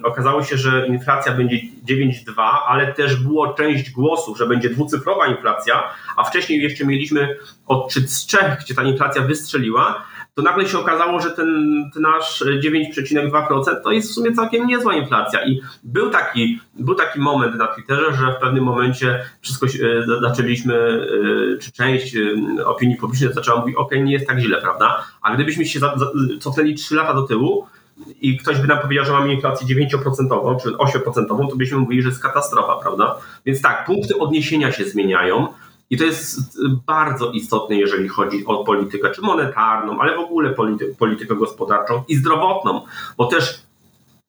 okazało 0.02 0.44
się, 0.44 0.56
że 0.56 0.86
inflacja 0.86 1.32
będzie 1.32 1.56
9,2, 1.88 2.32
ale 2.66 2.94
też 2.94 3.16
było 3.16 3.54
część 3.54 3.90
głosów, 3.90 4.38
że 4.38 4.46
będzie 4.46 4.70
dwucyfrowa 4.70 5.26
inflacja, 5.26 5.82
a 6.16 6.24
wcześniej 6.24 6.62
jeszcze 6.62 6.86
mieliśmy 6.86 7.36
odczyt 7.66 8.10
z 8.10 8.26
Czech, 8.26 8.58
gdzie 8.64 8.74
ta 8.74 8.82
inflacja 8.82 9.22
wystrzeliła, 9.22 10.04
to 10.38 10.42
nagle 10.42 10.68
się 10.68 10.78
okazało, 10.78 11.20
że 11.20 11.30
ten, 11.30 11.90
ten 11.94 12.02
nasz 12.02 12.44
9,2% 12.64 13.62
to 13.84 13.92
jest 13.92 14.10
w 14.10 14.14
sumie 14.14 14.32
całkiem 14.32 14.66
niezła 14.66 14.94
inflacja. 14.94 15.46
I 15.46 15.60
był 15.84 16.10
taki, 16.10 16.60
był 16.74 16.94
taki 16.94 17.20
moment 17.20 17.56
na 17.56 17.66
Twitterze, 17.66 18.14
że 18.14 18.32
w 18.32 18.40
pewnym 18.40 18.64
momencie 18.64 19.24
wszystko 19.40 19.66
e, 19.66 20.20
zaczęliśmy, 20.20 20.74
e, 20.74 21.58
czy 21.58 21.72
część 21.72 22.16
e, 22.16 22.66
opinii 22.66 22.96
publicznej 22.96 23.32
zaczęła 23.32 23.60
mówić, 23.60 23.76
ok, 23.76 23.90
nie 24.02 24.12
jest 24.12 24.26
tak 24.26 24.38
źle, 24.38 24.60
prawda? 24.60 25.04
A 25.22 25.34
gdybyśmy 25.34 25.66
się 25.66 25.80
cofnęli 26.40 26.74
3 26.74 26.94
lata 26.94 27.14
do 27.14 27.22
tyłu, 27.22 27.66
i 28.20 28.36
ktoś 28.36 28.58
by 28.58 28.66
nam 28.66 28.78
powiedział, 28.78 29.04
że 29.04 29.12
mamy 29.12 29.34
inflację 29.34 29.76
9% 29.88 30.62
czy 30.62 30.70
8%, 30.70 31.26
to 31.26 31.56
byśmy 31.56 31.78
mówili, 31.78 32.02
że 32.02 32.08
jest 32.08 32.22
katastrofa, 32.22 32.76
prawda? 32.82 33.16
Więc 33.46 33.62
tak, 33.62 33.86
punkty 33.86 34.18
odniesienia 34.18 34.72
się 34.72 34.84
zmieniają. 34.84 35.48
I 35.90 35.96
to 35.98 36.04
jest 36.04 36.58
bardzo 36.86 37.30
istotne, 37.30 37.76
jeżeli 37.76 38.08
chodzi 38.08 38.46
o 38.46 38.64
politykę, 38.64 39.10
czy 39.10 39.22
monetarną, 39.22 40.00
ale 40.00 40.16
w 40.16 40.20
ogóle 40.20 40.50
politykę, 40.50 40.94
politykę 40.98 41.36
gospodarczą 41.36 42.02
i 42.08 42.16
zdrowotną, 42.16 42.80
bo 43.16 43.26
też 43.26 43.68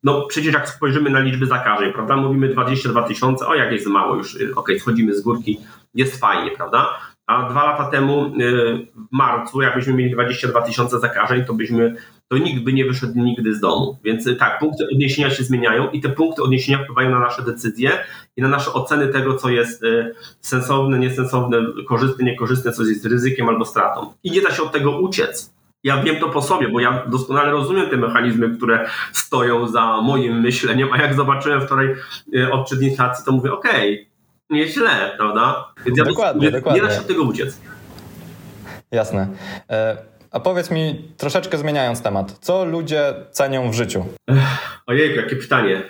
no 0.04 0.28
przecież 0.28 0.54
jak 0.54 0.70
spojrzymy 0.70 1.10
na 1.10 1.20
liczby 1.20 1.46
zakażeń, 1.46 1.94
prawda, 1.94 2.16
mówimy 2.16 2.50
22 2.50 3.04
tysiące, 3.04 3.48
o 3.48 3.56
jak 3.56 3.72
jest 3.72 3.88
mało 3.88 4.16
już, 4.16 4.36
okej, 4.36 4.54
okay, 4.54 4.80
schodzimy 4.80 5.16
z 5.16 5.22
górki, 5.22 5.60
jest 5.94 6.20
fajnie, 6.20 6.51
prawda, 6.51 7.00
a 7.29 7.50
dwa 7.50 7.65
lata 7.65 7.86
temu 7.86 8.25
y, 8.25 8.31
w 8.95 9.07
marcu, 9.12 9.62
jakbyśmy 9.62 9.93
mieli 9.93 10.12
22 10.12 10.62
tysiące 10.62 11.00
zakażeń, 11.00 11.45
to 11.45 11.53
byśmy 11.53 11.95
to 12.27 12.38
nikt 12.38 12.63
by 12.63 12.74
nie 12.74 12.86
wyszedł 12.86 13.13
nigdy 13.15 13.55
z 13.55 13.59
domu. 13.59 13.98
Więc 14.03 14.27
y, 14.27 14.36
tak, 14.36 14.59
punkty 14.59 14.88
odniesienia 14.93 15.29
się 15.29 15.43
zmieniają 15.43 15.89
i 15.89 16.01
te 16.01 16.09
punkty 16.09 16.43
odniesienia 16.43 16.83
wpływają 16.83 17.09
na 17.09 17.19
nasze 17.19 17.41
decyzje 17.41 17.91
i 18.38 18.41
na 18.41 18.48
nasze 18.48 18.74
oceny 18.74 19.07
tego, 19.07 19.33
co 19.33 19.50
jest 19.50 19.83
y, 19.83 20.15
sensowne, 20.41 21.00
niesensowne, 21.00 21.57
korzystne, 21.88 22.25
niekorzystne, 22.25 22.71
co 22.71 22.83
jest 22.83 23.05
ryzykiem 23.05 23.50
albo 23.50 23.65
stratą. 23.65 24.13
I 24.24 24.31
nie 24.31 24.41
da 24.41 24.51
się 24.51 24.63
od 24.63 24.71
tego 24.71 25.00
uciec. 25.00 25.53
Ja 25.83 26.03
wiem 26.03 26.15
to 26.19 26.29
po 26.29 26.41
sobie, 26.41 26.69
bo 26.69 26.79
ja 26.79 27.05
doskonale 27.07 27.51
rozumiem 27.51 27.89
te 27.89 27.98
mechanizmy, 27.98 28.57
które 28.57 28.89
stoją 29.13 29.67
za 29.67 30.01
moim 30.01 30.41
myśleniem, 30.41 30.89
a 30.93 30.98
jak 30.98 31.13
zobaczyłem 31.13 31.62
wczoraj 31.62 31.95
odczyt 32.51 32.81
inflacji, 32.81 33.25
to 33.25 33.31
mówię, 33.31 33.53
okej, 33.53 33.93
okay, 33.93 34.09
nieźle, 34.50 35.12
prawda? 35.18 35.74
Więc 35.86 35.98
dokładnie, 35.98 36.41
nie, 36.41 36.51
dokładnie. 36.51 36.82
nie 36.82 36.88
da 36.88 36.94
się 36.94 37.00
od 37.00 37.08
tego 37.08 37.24
uciec. 37.24 37.58
Jasne. 38.91 39.27
E, 39.70 39.98
a 40.32 40.39
powiedz 40.39 40.72
mi, 40.72 41.12
troszeczkę 41.18 41.58
zmieniając 41.58 42.01
temat, 42.01 42.32
co 42.41 42.65
ludzie 42.65 43.13
cenią 43.32 43.72
w 43.72 43.74
życiu? 43.74 44.06
Ojej, 44.88 45.15
jakie 45.15 45.36
pytanie. 45.36 45.82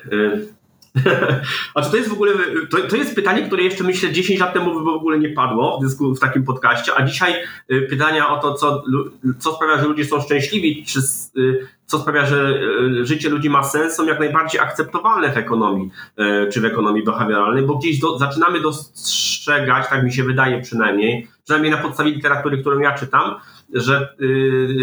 A 1.75 1.81
czy 1.81 1.91
to 1.91 1.97
jest 1.97 2.09
w 2.09 2.13
ogóle, 2.13 2.31
to, 2.69 2.77
to 2.77 2.95
jest 2.95 3.15
pytanie, 3.15 3.41
które 3.41 3.63
jeszcze 3.63 3.83
myślę 3.83 4.11
10 4.11 4.39
lat 4.39 4.53
temu 4.53 4.83
w 4.83 4.87
ogóle 4.87 5.19
nie 5.19 5.29
padło 5.29 5.79
w, 5.79 5.83
dysku, 5.83 6.15
w 6.15 6.19
takim 6.19 6.43
podcaście, 6.43 6.91
a 6.97 7.05
dzisiaj 7.05 7.33
y, 7.71 7.81
pytania 7.81 8.29
o 8.29 8.37
to, 8.37 8.53
co, 8.53 8.83
co 9.39 9.53
sprawia, 9.53 9.77
że 9.77 9.87
ludzie 9.87 10.05
są 10.05 10.21
szczęśliwi, 10.21 10.85
czy 10.85 10.99
y, 11.37 11.67
co 11.85 11.99
sprawia, 11.99 12.25
że 12.25 12.59
y, 13.01 13.05
życie 13.05 13.29
ludzi 13.29 13.49
ma 13.49 13.63
sens, 13.63 13.95
są 13.95 14.05
jak 14.05 14.19
najbardziej 14.19 14.61
akceptowalne 14.61 15.33
w 15.33 15.37
ekonomii, 15.37 15.91
czy 16.53 16.61
w 16.61 16.65
ekonomii 16.65 17.03
behawioralnej, 17.03 17.63
bo 17.63 17.75
gdzieś 17.75 17.99
do, 17.99 18.17
zaczynamy 18.17 18.61
dostrzegać, 18.61 19.89
tak 19.89 20.03
mi 20.03 20.13
się 20.13 20.23
wydaje 20.23 20.61
przynajmniej, 20.61 21.27
przynajmniej 21.43 21.71
na 21.71 21.77
podstawie 21.77 22.11
literatury, 22.11 22.57
którą 22.57 22.79
ja 22.79 22.97
czytam, 22.97 23.35
że 23.73 24.15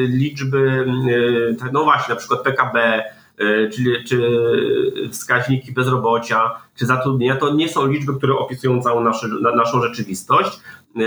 liczby, 0.08 0.86
no 1.72 1.84
właśnie, 1.84 2.14
na 2.14 2.18
przykład 2.18 2.42
PKB, 2.42 3.04
E, 3.38 3.68
czy, 3.68 4.04
czy 4.08 4.20
wskaźniki 5.10 5.72
bezrobocia, 5.72 6.50
czy 6.76 6.86
zatrudnienia, 6.86 7.36
to 7.36 7.54
nie 7.54 7.68
są 7.68 7.86
liczby, 7.86 8.14
które 8.14 8.34
opisują 8.34 8.82
całą 8.82 9.00
naszy, 9.00 9.28
naszą 9.56 9.82
rzeczywistość 9.82 10.60
e, 10.96 11.00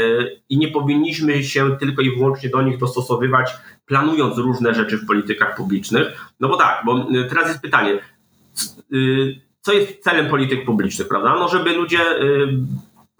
i 0.49 0.57
nie 0.57 0.67
powinniśmy 0.67 1.43
się 1.43 1.77
tylko 1.79 2.01
i 2.01 2.15
wyłącznie 2.17 2.49
do 2.49 2.61
nich 2.61 2.77
dostosowywać, 2.77 3.51
planując 3.85 4.37
różne 4.37 4.73
rzeczy 4.73 4.97
w 4.97 5.05
politykach 5.05 5.55
publicznych. 5.55 6.31
No 6.39 6.49
bo 6.49 6.57
tak, 6.57 6.81
bo 6.85 7.07
teraz 7.29 7.47
jest 7.47 7.61
pytanie, 7.61 7.99
co 9.61 9.73
jest 9.73 10.03
celem 10.03 10.29
polityk 10.29 10.65
publicznych, 10.65 11.07
prawda? 11.07 11.35
No, 11.35 11.49
żeby 11.49 11.73
ludzie 11.73 11.99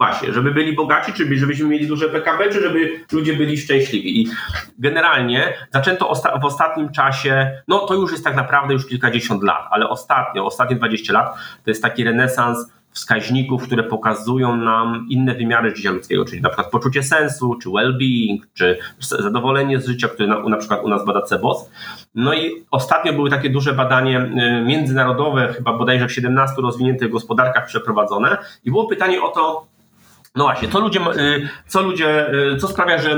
Właśnie, 0.00 0.32
żeby 0.32 0.50
byli 0.50 0.74
bogaci, 0.74 1.12
czy 1.12 1.38
żebyśmy 1.38 1.68
mieli 1.68 1.86
duże 1.86 2.08
PKB, 2.08 2.48
czy 2.48 2.62
żeby 2.62 3.04
ludzie 3.12 3.32
byli 3.32 3.58
szczęśliwi. 3.58 4.20
I 4.20 4.28
generalnie 4.78 5.54
zaczęto 5.72 6.08
osta 6.08 6.38
w 6.38 6.44
ostatnim 6.44 6.92
czasie, 6.92 7.62
no 7.68 7.78
to 7.78 7.94
już 7.94 8.12
jest 8.12 8.24
tak 8.24 8.36
naprawdę 8.36 8.74
już 8.74 8.86
kilkadziesiąt 8.86 9.42
lat, 9.42 9.68
ale 9.70 9.88
ostatnio, 9.88 10.46
ostatnie 10.46 10.76
20 10.76 11.12
lat 11.12 11.34
to 11.64 11.70
jest 11.70 11.82
taki 11.82 12.04
renesans 12.04 12.72
wskaźników, 12.90 13.62
które 13.62 13.82
pokazują 13.82 14.56
nam 14.56 15.06
inne 15.10 15.34
wymiary 15.34 15.76
życia 15.76 15.90
ludzkiego, 15.90 16.24
czyli 16.24 16.42
na 16.42 16.48
przykład 16.48 16.70
poczucie 16.70 17.02
sensu, 17.02 17.54
czy 17.62 17.68
well-being, 17.68 18.38
czy 18.54 18.78
zadowolenie 19.00 19.80
z 19.80 19.86
życia, 19.86 20.08
które 20.08 20.28
na, 20.28 20.42
na 20.42 20.56
przykład 20.56 20.84
u 20.84 20.88
nas 20.88 21.04
bada 21.04 21.22
CEBOS. 21.22 21.70
No 22.14 22.34
i 22.34 22.64
ostatnio 22.70 23.12
były 23.12 23.30
takie 23.30 23.50
duże 23.50 23.72
badanie 23.72 24.18
y, 24.20 24.64
międzynarodowe, 24.64 25.54
chyba 25.56 25.72
bodajże 25.72 26.08
w 26.08 26.12
17 26.12 26.62
rozwiniętych 26.62 27.10
gospodarkach 27.10 27.66
przeprowadzone 27.66 28.38
i 28.64 28.70
było 28.70 28.86
pytanie 28.86 29.22
o 29.22 29.28
to, 29.28 29.66
no 30.34 30.44
właśnie, 30.44 30.68
co 30.68 30.80
ludzie, 30.80 31.00
y, 31.00 31.48
co 31.66 31.82
ludzie, 31.82 32.34
y, 32.34 32.56
co 32.56 32.68
sprawia, 32.68 32.98
że 32.98 33.10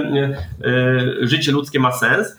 y, 1.23 1.27
życie 1.27 1.53
ludzkie 1.53 1.81
ma 1.81 1.93
sens? 1.93 2.37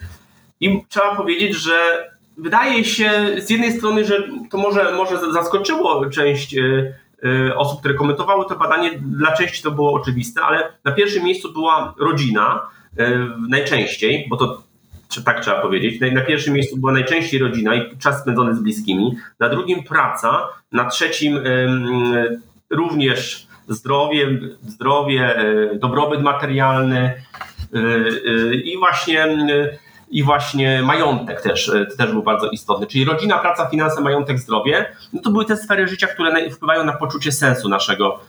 I 0.60 0.84
trzeba 0.90 1.16
powiedzieć, 1.16 1.56
że 1.56 2.10
wydaje 2.38 2.86
się 2.86 3.12
z 3.38 3.50
jednej 3.50 3.72
strony, 3.72 4.06
że 4.06 4.24
to 4.50 4.58
może, 4.58 4.92
może 4.92 5.32
zaskoczyło 5.34 6.06
część 6.10 6.56
osób, 7.56 7.80
które 7.80 7.94
komentowały 7.94 8.46
to 8.50 8.56
badanie, 8.56 8.92
dla 9.00 9.32
części 9.32 9.64
to 9.64 9.72
było 9.72 9.94
oczywiste, 9.94 10.42
ale 10.42 10.74
na 10.84 10.92
pierwszym 10.92 11.24
miejscu 11.24 11.54
była 11.54 11.94
rodzina, 12.00 12.62
najczęściej, 13.50 14.28
bo 14.30 14.38
to 14.38 14.64
tak 15.26 15.42
trzeba 15.42 15.62
powiedzieć. 15.62 16.02
Na 16.14 16.22
pierwszym 16.22 16.54
miejscu 16.54 16.78
była 16.78 16.92
najczęściej 16.92 17.40
rodzina 17.40 17.76
i 17.76 17.98
czas 17.98 18.22
spędzony 18.22 18.56
z 18.56 18.60
bliskimi, 18.60 19.12
na 19.40 19.50
drugim 19.50 19.84
praca, 19.84 20.48
na 20.72 20.90
trzecim 20.90 21.40
również 22.70 23.48
zdrowie, 23.68 24.40
zdrowie 24.62 25.38
e, 25.38 25.76
dobrobyt 25.76 26.22
materialny 26.22 27.00
e, 27.00 27.78
e, 27.78 28.56
i 28.56 28.78
właśnie 28.78 29.28
i 30.10 30.24
właśnie 30.24 30.82
majątek 30.82 31.42
też, 31.42 31.72
też 31.98 32.12
był 32.12 32.24
bardzo 32.24 32.50
istotny. 32.50 32.88
Czyli 32.88 33.06
rodzina, 33.06 33.38
praca, 33.38 33.66
finanse, 33.66 34.02
majątek, 34.02 34.40
zdrowie, 34.40 34.86
no 35.14 35.22
to 35.22 35.30
były 35.30 35.46
te 35.46 35.58
sfery 35.58 35.88
życia, 35.88 36.08
które 36.08 36.52
wpływają 36.52 36.84
na 36.84 36.94
poczucie 36.94 37.32
sensu 37.32 37.70
naszego, 37.70 38.20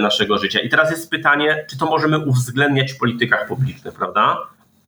naszego 0.00 0.38
życia. 0.38 0.60
I 0.60 0.68
teraz 0.68 0.90
jest 0.90 1.10
pytanie, 1.10 1.66
czy 1.70 1.78
to 1.78 1.86
możemy 1.86 2.18
uwzględniać 2.18 2.92
w 2.92 2.98
politykach 2.98 3.48
publicznych, 3.48 3.94
prawda? 3.94 4.38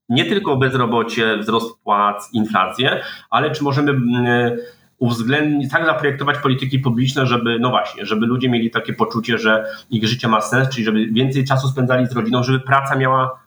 Nie 0.08 0.24
tylko 0.24 0.56
bezrobocie, 0.56 1.36
wzrost 1.38 1.78
płac, 1.84 2.28
inflację, 2.32 3.02
ale 3.30 3.50
czy 3.50 3.64
możemy 3.64 3.92
uwzględnić, 5.00 5.70
tak 5.70 5.86
zaprojektować 5.86 6.38
polityki 6.38 6.78
publiczne, 6.78 7.26
żeby, 7.26 7.58
no 7.60 7.70
właśnie, 7.70 8.06
żeby 8.06 8.26
ludzie 8.26 8.48
mieli 8.48 8.70
takie 8.70 8.92
poczucie, 8.92 9.38
że 9.38 9.64
ich 9.90 10.06
życie 10.06 10.28
ma 10.28 10.40
sens, 10.40 10.68
czyli 10.68 10.84
żeby 10.84 11.06
więcej 11.06 11.44
czasu 11.44 11.68
spędzali 11.68 12.06
z 12.06 12.12
rodziną, 12.12 12.42
żeby 12.42 12.60
praca 12.60 12.96
miała 12.96 13.40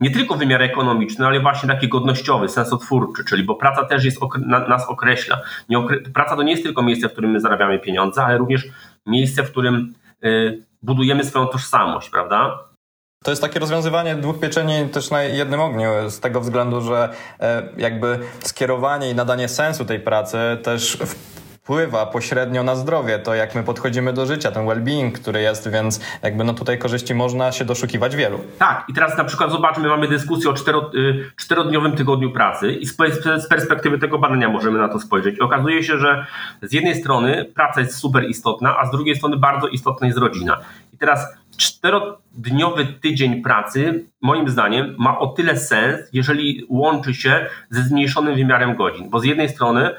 nie 0.00 0.10
tylko 0.10 0.34
wymiar 0.34 0.62
ekonomiczny, 0.62 1.26
ale 1.26 1.40
właśnie 1.40 1.68
taki 1.68 1.88
godnościowy, 1.88 2.48
sensotwórczy, 2.48 3.24
czyli 3.24 3.44
bo 3.44 3.54
praca 3.54 3.84
też 3.84 4.04
jest, 4.04 4.20
nas 4.68 4.88
określa. 4.88 5.40
Okre 5.76 6.00
praca 6.00 6.36
to 6.36 6.42
nie 6.42 6.50
jest 6.50 6.62
tylko 6.62 6.82
miejsce, 6.82 7.08
w 7.08 7.12
którym 7.12 7.30
my 7.30 7.40
zarabiamy 7.40 7.78
pieniądze, 7.78 8.24
ale 8.24 8.38
również 8.38 8.68
miejsce, 9.06 9.42
w 9.42 9.50
którym 9.50 9.94
y, 10.24 10.62
budujemy 10.82 11.24
swoją 11.24 11.46
tożsamość, 11.46 12.10
prawda? 12.10 12.69
To 13.24 13.30
jest 13.30 13.42
takie 13.42 13.60
rozwiązywanie 13.60 14.16
dwóch 14.16 14.40
pieczeni 14.40 14.88
też 14.88 15.10
na 15.10 15.22
jednym 15.22 15.60
ogniu, 15.60 15.88
z 16.08 16.20
tego 16.20 16.40
względu, 16.40 16.80
że 16.80 17.08
e, 17.40 17.62
jakby 17.76 18.18
skierowanie 18.44 19.10
i 19.10 19.14
nadanie 19.14 19.48
sensu 19.48 19.84
tej 19.84 20.00
pracy 20.00 20.38
też 20.62 20.98
wpływa 21.62 22.06
pośrednio 22.06 22.62
na 22.62 22.76
zdrowie, 22.76 23.18
to 23.18 23.34
jak 23.34 23.54
my 23.54 23.62
podchodzimy 23.62 24.12
do 24.12 24.26
życia, 24.26 24.50
ten 24.50 24.66
well-being, 24.66 25.12
który 25.12 25.40
jest, 25.40 25.70
więc 25.70 26.00
jakby 26.22 26.44
no 26.44 26.54
tutaj 26.54 26.78
korzyści 26.78 27.14
można 27.14 27.52
się 27.52 27.64
doszukiwać 27.64 28.16
wielu. 28.16 28.38
Tak, 28.58 28.84
i 28.88 28.94
teraz 28.94 29.18
na 29.18 29.24
przykład 29.24 29.50
zobaczmy, 29.50 29.88
mamy 29.88 30.08
dyskusję 30.08 30.50
o 30.50 30.52
cztero, 30.52 30.90
y, 30.94 31.30
czterodniowym 31.36 31.92
tygodniu 31.92 32.30
pracy 32.30 32.72
i 32.72 32.86
z 32.86 33.48
perspektywy 33.48 33.98
tego 33.98 34.18
badania 34.18 34.48
możemy 34.48 34.78
na 34.78 34.88
to 34.88 35.00
spojrzeć. 35.00 35.36
I 35.36 35.40
okazuje 35.40 35.84
się, 35.84 35.98
że 35.98 36.26
z 36.62 36.72
jednej 36.72 36.94
strony 36.94 37.44
praca 37.54 37.80
jest 37.80 37.96
super 37.96 38.24
istotna, 38.24 38.78
a 38.78 38.86
z 38.86 38.90
drugiej 38.90 39.16
strony 39.16 39.36
bardzo 39.36 39.68
istotna 39.68 40.06
jest 40.06 40.18
rodzina. 40.18 40.60
I 40.94 40.98
teraz 40.98 41.26
czterodniowy 41.60 42.86
tydzień 42.86 43.42
pracy, 43.42 44.04
moim 44.22 44.48
zdaniem, 44.48 44.94
ma 44.98 45.18
o 45.18 45.26
tyle 45.26 45.56
sens, 45.56 46.00
jeżeli 46.12 46.66
łączy 46.68 47.14
się 47.14 47.46
ze 47.70 47.82
zmniejszonym 47.82 48.34
wymiarem 48.34 48.76
godzin. 48.76 49.10
Bo 49.10 49.20
z 49.20 49.24
jednej 49.24 49.48
strony 49.48 49.90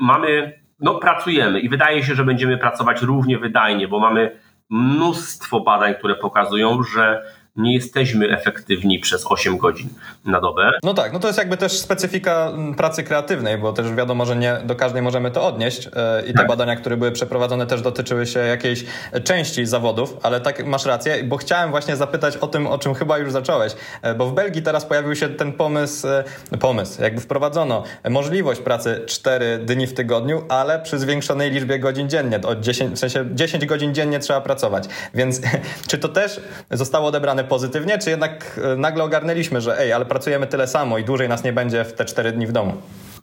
mamy, 0.00 0.60
no 0.80 0.94
pracujemy 0.94 1.60
i 1.60 1.68
wydaje 1.68 2.04
się, 2.04 2.14
że 2.14 2.24
będziemy 2.24 2.58
pracować 2.58 3.02
równie 3.02 3.38
wydajnie, 3.38 3.88
bo 3.88 4.00
mamy 4.00 4.36
mnóstwo 4.70 5.60
badań, 5.60 5.94
które 5.94 6.14
pokazują, 6.14 6.82
że 6.82 7.22
nie 7.56 7.74
jesteśmy 7.74 8.30
efektywni 8.30 8.98
przez 8.98 9.26
8 9.26 9.58
godzin 9.58 9.88
na 10.24 10.40
dobę. 10.40 10.70
No 10.82 10.94
tak, 10.94 11.12
no 11.12 11.18
to 11.18 11.26
jest 11.26 11.38
jakby 11.38 11.56
też 11.56 11.72
specyfika 11.72 12.50
mm, 12.54 12.74
pracy 12.74 13.02
kreatywnej, 13.02 13.58
bo 13.58 13.72
też 13.72 13.92
wiadomo, 13.92 14.26
że 14.26 14.36
nie 14.36 14.58
do 14.64 14.76
każdej 14.76 15.02
możemy 15.02 15.30
to 15.30 15.46
odnieść 15.46 15.86
e, 15.86 16.22
i 16.22 16.32
te 16.32 16.38
tak. 16.38 16.48
badania, 16.48 16.76
które 16.76 16.96
były 16.96 17.12
przeprowadzone 17.12 17.66
też 17.66 17.82
dotyczyły 17.82 18.26
się 18.26 18.40
jakiejś 18.40 18.84
części 19.24 19.66
zawodów, 19.66 20.16
ale 20.22 20.40
tak 20.40 20.66
masz 20.66 20.84
rację, 20.84 21.24
bo 21.24 21.36
chciałem 21.36 21.70
właśnie 21.70 21.96
zapytać 21.96 22.36
o 22.36 22.46
tym, 22.46 22.66
o 22.66 22.78
czym 22.78 22.94
chyba 22.94 23.18
już 23.18 23.32
zacząłeś, 23.32 23.72
e, 24.02 24.14
bo 24.14 24.26
w 24.26 24.34
Belgii 24.34 24.62
teraz 24.62 24.84
pojawił 24.84 25.16
się 25.16 25.28
ten 25.28 25.52
pomysł, 25.52 26.08
e, 26.52 26.58
pomysł, 26.60 27.02
jakby 27.02 27.20
wprowadzono 27.20 27.82
możliwość 28.10 28.60
pracy 28.60 29.04
4 29.06 29.58
dni 29.58 29.86
w 29.86 29.94
tygodniu, 29.94 30.42
ale 30.48 30.80
przy 30.80 30.98
zwiększonej 30.98 31.50
liczbie 31.50 31.78
godzin 31.78 32.08
dziennie, 32.08 32.40
od 32.46 32.60
10, 32.60 32.96
w 32.96 32.98
sensie 32.98 33.24
10 33.34 33.66
godzin 33.66 33.94
dziennie 33.94 34.18
trzeba 34.18 34.40
pracować, 34.40 34.84
więc 35.14 35.40
czy 35.88 35.98
to 35.98 36.08
też 36.08 36.40
zostało 36.70 37.08
odebrane 37.08 37.45
pozytywnie, 37.46 37.98
czy 37.98 38.10
jednak 38.10 38.60
e, 38.64 38.76
nagle 38.76 39.04
ogarnęliśmy, 39.04 39.60
że 39.60 39.80
ej, 39.80 39.92
ale 39.92 40.04
pracujemy 40.04 40.46
tyle 40.46 40.66
samo 40.66 40.98
i 40.98 41.04
dłużej 41.04 41.28
nas 41.28 41.44
nie 41.44 41.52
będzie 41.52 41.84
w 41.84 41.92
te 41.92 42.04
cztery 42.04 42.32
dni 42.32 42.46
w 42.46 42.52
domu? 42.52 42.72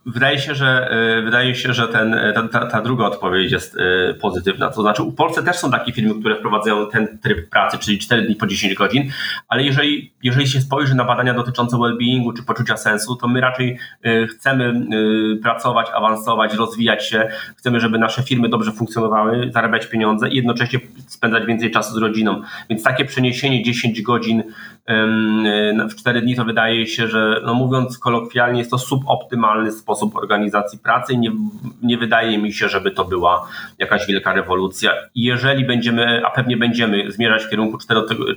Wydaje 0.06 0.40
się, 0.40 0.56
że, 0.56 0.90
e, 0.92 1.22
wydaje 1.22 1.56
się, 1.56 1.74
że 1.74 1.88
ten, 1.88 2.14
e, 2.14 2.34
ta, 2.52 2.66
ta, 2.66 2.82
druga 2.82 3.06
odpowiedź 3.06 3.52
jest 3.52 3.78
e, 3.78 4.14
pozytywna. 4.14 4.70
To 4.70 4.82
znaczy, 4.82 5.04
u 5.04 5.12
Polsce 5.12 5.44
też 5.44 5.56
są 5.56 5.72
takie 5.72 5.94
firmy, 5.94 6.20
które 6.20 6.36
wprowadzają 6.36 6.90
ten 6.90 7.18
tryb 7.18 7.50
pracy, 7.50 7.78
czyli 7.78 8.00
4 8.00 8.22
dni 8.22 8.36
po 8.36 8.48
10 8.48 8.74
godzin, 8.74 9.12
ale 9.48 9.64
jeżeli, 9.64 10.12
jeżeli 10.24 10.48
się 10.48 10.62
spojrzy 10.62 10.96
na 10.96 11.04
badania 11.04 11.34
dotyczące 11.34 11.78
well-beingu 11.78 12.34
czy 12.38 12.44
poczucia 12.44 12.78
sensu, 12.78 13.16
to 13.16 13.28
my 13.28 13.42
raczej 13.42 13.80
chcemy 14.30 14.88
pracować, 15.44 15.88
awansować, 15.96 16.54
rozwijać 16.54 17.10
się, 17.10 17.30
chcemy, 17.58 17.80
żeby 17.80 18.00
nasze 18.00 18.24
firmy 18.24 18.50
dobrze 18.50 18.72
funkcjonowały, 18.72 19.52
zarabiać 19.54 19.86
pieniądze 19.86 20.30
i 20.30 20.36
jednocześnie 20.36 20.80
spędzać 21.08 21.46
więcej 21.46 21.72
czasu 21.72 21.94
z 21.94 21.98
rodziną. 21.98 22.42
Więc 22.70 22.84
takie 22.84 23.06
przeniesienie 23.06 23.64
10 23.64 24.02
godzin 24.02 24.44
w 25.90 25.96
4 25.96 26.22
dni 26.22 26.36
to 26.36 26.46
wydaje 26.46 26.88
się, 26.88 27.08
że 27.08 27.42
no 27.46 27.54
mówiąc 27.54 27.98
kolokwialnie, 27.98 28.60
jest 28.60 28.72
to 28.72 28.78
suboptymalny 28.78 29.72
sposób 29.72 30.16
organizacji 30.16 30.80
pracy 30.80 31.18
nie, 31.18 31.32
nie 31.82 31.98
wydaje 31.98 32.38
mi 32.38 32.54
się, 32.54 32.70
żeby 32.70 32.92
to 32.92 33.06
była 33.06 33.48
jakaś 33.80 34.08
wielka 34.08 34.34
rewolucja. 34.34 34.94
Jeżeli 35.16 35.66
będziemy, 35.66 36.26
a 36.26 36.32
pewnie 36.32 36.58
będziemy 36.58 37.12
zmierzać 37.12 37.44
w 37.44 37.50
kierunku 37.50 37.78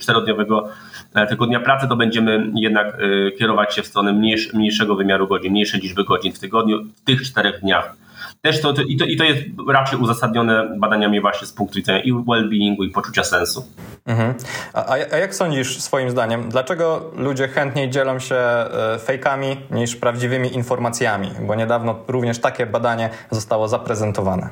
czterodniowego 0.00 0.68
e, 1.14 1.26
tygodnia 1.26 1.60
pracy, 1.60 1.88
to 1.88 1.96
będziemy 1.96 2.52
jednak 2.54 2.86
e, 2.86 3.30
kierować 3.30 3.74
się 3.74 3.82
w 3.82 3.86
stronę 3.86 4.12
mniejszego 4.54 4.96
wymiaru 4.96 5.26
godzin, 5.26 5.52
mniejszej 5.52 5.80
liczby 5.80 6.04
godzin 6.04 6.32
w 6.32 6.38
tygodniu, 6.38 6.84
w 6.84 7.04
tych 7.04 7.22
czterech 7.22 7.60
dniach 7.60 8.05
też 8.46 8.60
to, 8.60 8.74
i, 8.88 8.96
to, 8.96 9.04
i 9.04 9.16
to 9.16 9.24
jest 9.24 9.42
raczej 9.68 9.98
uzasadnione 9.98 10.78
badaniami 10.78 11.20
właśnie 11.20 11.46
z 11.46 11.52
punktu 11.52 11.76
widzenia 11.76 12.02
i 12.02 12.12
well-beingu, 12.12 12.84
i 12.84 12.90
poczucia 12.90 13.24
sensu. 13.24 13.66
Mhm. 14.06 14.34
A, 14.72 14.92
a 14.92 15.16
jak 15.16 15.34
sądzisz 15.34 15.82
swoim 15.82 16.10
zdaniem, 16.10 16.48
dlaczego 16.48 17.10
ludzie 17.16 17.48
chętniej 17.48 17.90
dzielą 17.90 18.18
się 18.18 18.34
e, 18.34 18.98
fejkami 18.98 19.56
niż 19.70 19.96
prawdziwymi 19.96 20.54
informacjami? 20.54 21.30
Bo 21.46 21.54
niedawno 21.54 21.98
również 22.08 22.38
takie 22.38 22.66
badanie 22.66 23.10
zostało 23.30 23.68
zaprezentowane. 23.68 24.48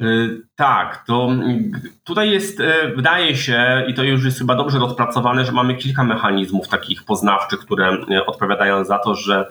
Y, 0.00 0.42
tak, 0.56 1.04
to 1.06 1.24
mm, 1.24 1.72
tutaj 2.04 2.30
jest, 2.30 2.60
y, 2.60 2.64
wydaje 2.96 3.36
się, 3.36 3.84
i 3.88 3.94
to 3.94 4.02
już 4.02 4.24
jest 4.24 4.38
chyba 4.38 4.54
dobrze 4.54 4.78
rozpracowane, 4.78 5.44
że 5.44 5.52
mamy 5.52 5.74
kilka 5.74 6.04
mechanizmów 6.04 6.68
takich 6.68 7.04
poznawczych, 7.04 7.60
które 7.60 7.96
y, 8.10 8.26
odpowiadają 8.26 8.84
za 8.84 8.98
to, 8.98 9.14
że 9.14 9.46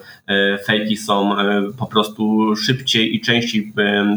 fejki 0.66 0.96
są 0.96 1.36
po 1.78 1.86
prostu 1.86 2.56
szybciej 2.56 3.16
i 3.16 3.20
częściej 3.20 3.72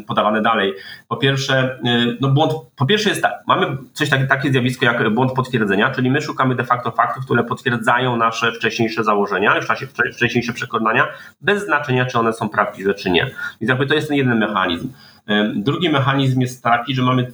podawane 0.07 0.41
dalej. 0.41 0.73
Po 1.07 1.17
pierwsze, 1.17 1.79
no 2.21 2.29
błąd, 2.29 2.53
po 2.75 2.85
pierwsze 2.85 3.09
jest 3.09 3.21
tak, 3.21 3.33
mamy 3.47 3.77
coś 3.93 4.09
takie, 4.09 4.27
takie 4.27 4.51
zjawisko 4.51 4.85
jak 4.85 5.13
błąd 5.13 5.33
potwierdzenia, 5.33 5.89
czyli 5.89 6.11
my 6.11 6.21
szukamy 6.21 6.55
de 6.55 6.63
facto 6.63 6.91
faktów, 6.91 7.25
które 7.25 7.43
potwierdzają 7.43 8.17
nasze 8.17 8.51
wcześniejsze 8.51 9.03
założenia, 9.03 9.55
wcześniejsze 10.13 10.53
przekonania, 10.53 11.07
bez 11.41 11.65
znaczenia, 11.65 12.05
czy 12.05 12.19
one 12.19 12.33
są 12.33 12.49
prawdziwe, 12.49 12.93
czy 12.93 13.09
nie. 13.09 13.25
Więc 13.61 13.69
jakby 13.69 13.85
to 13.85 13.93
jest 13.93 14.07
ten 14.07 14.17
jeden 14.17 14.39
mechanizm. 14.39 14.89
Drugi 15.55 15.89
mechanizm 15.89 16.41
jest 16.41 16.63
taki, 16.63 16.95
że 16.95 17.01
mamy, 17.01 17.31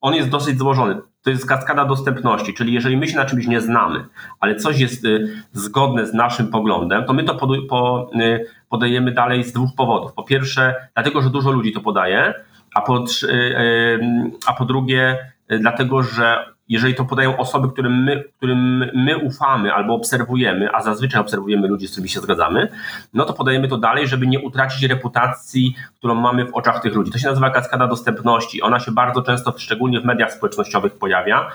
on 0.00 0.14
jest 0.14 0.28
dosyć 0.28 0.58
złożony. 0.58 0.96
To 1.22 1.30
jest 1.30 1.46
kaskada 1.46 1.84
dostępności, 1.84 2.54
czyli 2.54 2.72
jeżeli 2.72 2.96
my 2.96 3.08
się 3.08 3.16
na 3.16 3.24
czymś 3.24 3.46
nie 3.46 3.60
znamy, 3.60 4.04
ale 4.40 4.56
coś 4.56 4.78
jest 4.78 5.04
y, 5.04 5.42
zgodne 5.52 6.06
z 6.06 6.14
naszym 6.14 6.48
poglądem, 6.48 7.04
to 7.04 7.12
my 7.12 7.24
to 7.24 8.10
y, 8.20 8.46
podajemy 8.68 9.12
dalej 9.12 9.44
z 9.44 9.52
dwóch 9.52 9.70
powodów. 9.76 10.12
Po 10.12 10.22
pierwsze, 10.22 10.74
dlatego, 10.94 11.22
że 11.22 11.30
dużo 11.30 11.50
ludzi 11.50 11.72
to 11.72 11.80
podaje, 11.80 12.34
a 12.74 12.80
po, 12.80 13.04
y, 13.22 14.00
a 14.46 14.52
po 14.52 14.64
drugie, 14.64 15.18
dlatego, 15.48 16.02
że 16.02 16.53
jeżeli 16.68 16.94
to 16.94 17.04
podają 17.04 17.36
osoby, 17.36 17.68
którym 17.68 18.02
my, 18.04 18.24
którym 18.36 18.90
my 18.94 19.18
ufamy 19.18 19.72
albo 19.74 19.94
obserwujemy, 19.94 20.68
a 20.72 20.82
zazwyczaj 20.82 21.20
obserwujemy 21.20 21.68
ludzi, 21.68 21.88
z 21.88 21.90
którymi 21.90 22.08
się 22.08 22.20
zgadzamy, 22.20 22.68
no 23.14 23.24
to 23.24 23.32
podajemy 23.32 23.68
to 23.68 23.78
dalej, 23.78 24.08
żeby 24.08 24.26
nie 24.26 24.40
utracić 24.40 24.82
reputacji, 24.82 25.74
którą 25.98 26.14
mamy 26.14 26.44
w 26.44 26.54
oczach 26.54 26.82
tych 26.82 26.94
ludzi. 26.94 27.10
To 27.10 27.18
się 27.18 27.28
nazywa 27.28 27.50
kaskada 27.50 27.86
dostępności. 27.86 28.62
Ona 28.62 28.80
się 28.80 28.92
bardzo 28.92 29.22
często, 29.22 29.54
szczególnie 29.58 30.00
w 30.00 30.04
mediach 30.04 30.32
społecznościowych, 30.32 30.98
pojawia. 30.98 31.50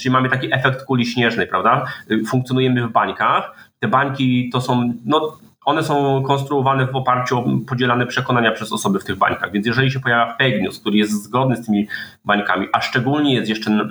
Czyli 0.00 0.12
mamy 0.12 0.28
taki 0.28 0.54
efekt 0.54 0.84
kuli 0.84 1.06
śnieżnej, 1.06 1.46
prawda? 1.46 1.84
Funkcjonujemy 2.26 2.88
w 2.88 2.92
bańkach. 2.92 3.70
Te 3.78 3.88
bańki 3.88 4.50
to 4.52 4.60
są, 4.60 4.92
no, 5.04 5.38
one 5.68 5.82
są 5.82 6.22
konstruowane 6.22 6.86
w 6.86 6.96
oparciu 6.96 7.38
o 7.38 7.44
podzielane 7.68 8.06
przekonania 8.06 8.52
przez 8.52 8.72
osoby 8.72 8.98
w 8.98 9.04
tych 9.04 9.16
bańkach. 9.16 9.52
Więc 9.52 9.66
jeżeli 9.66 9.90
się 9.90 10.00
pojawia 10.00 10.32
fake 10.32 10.58
news, 10.60 10.80
który 10.80 10.96
jest 10.96 11.22
zgodny 11.22 11.56
z 11.56 11.66
tymi 11.66 11.88
bańkami, 12.24 12.66
a 12.72 12.80
szczególnie 12.80 13.34
jest 13.34 13.48
jeszcze 13.48 13.70
e, 13.70 13.86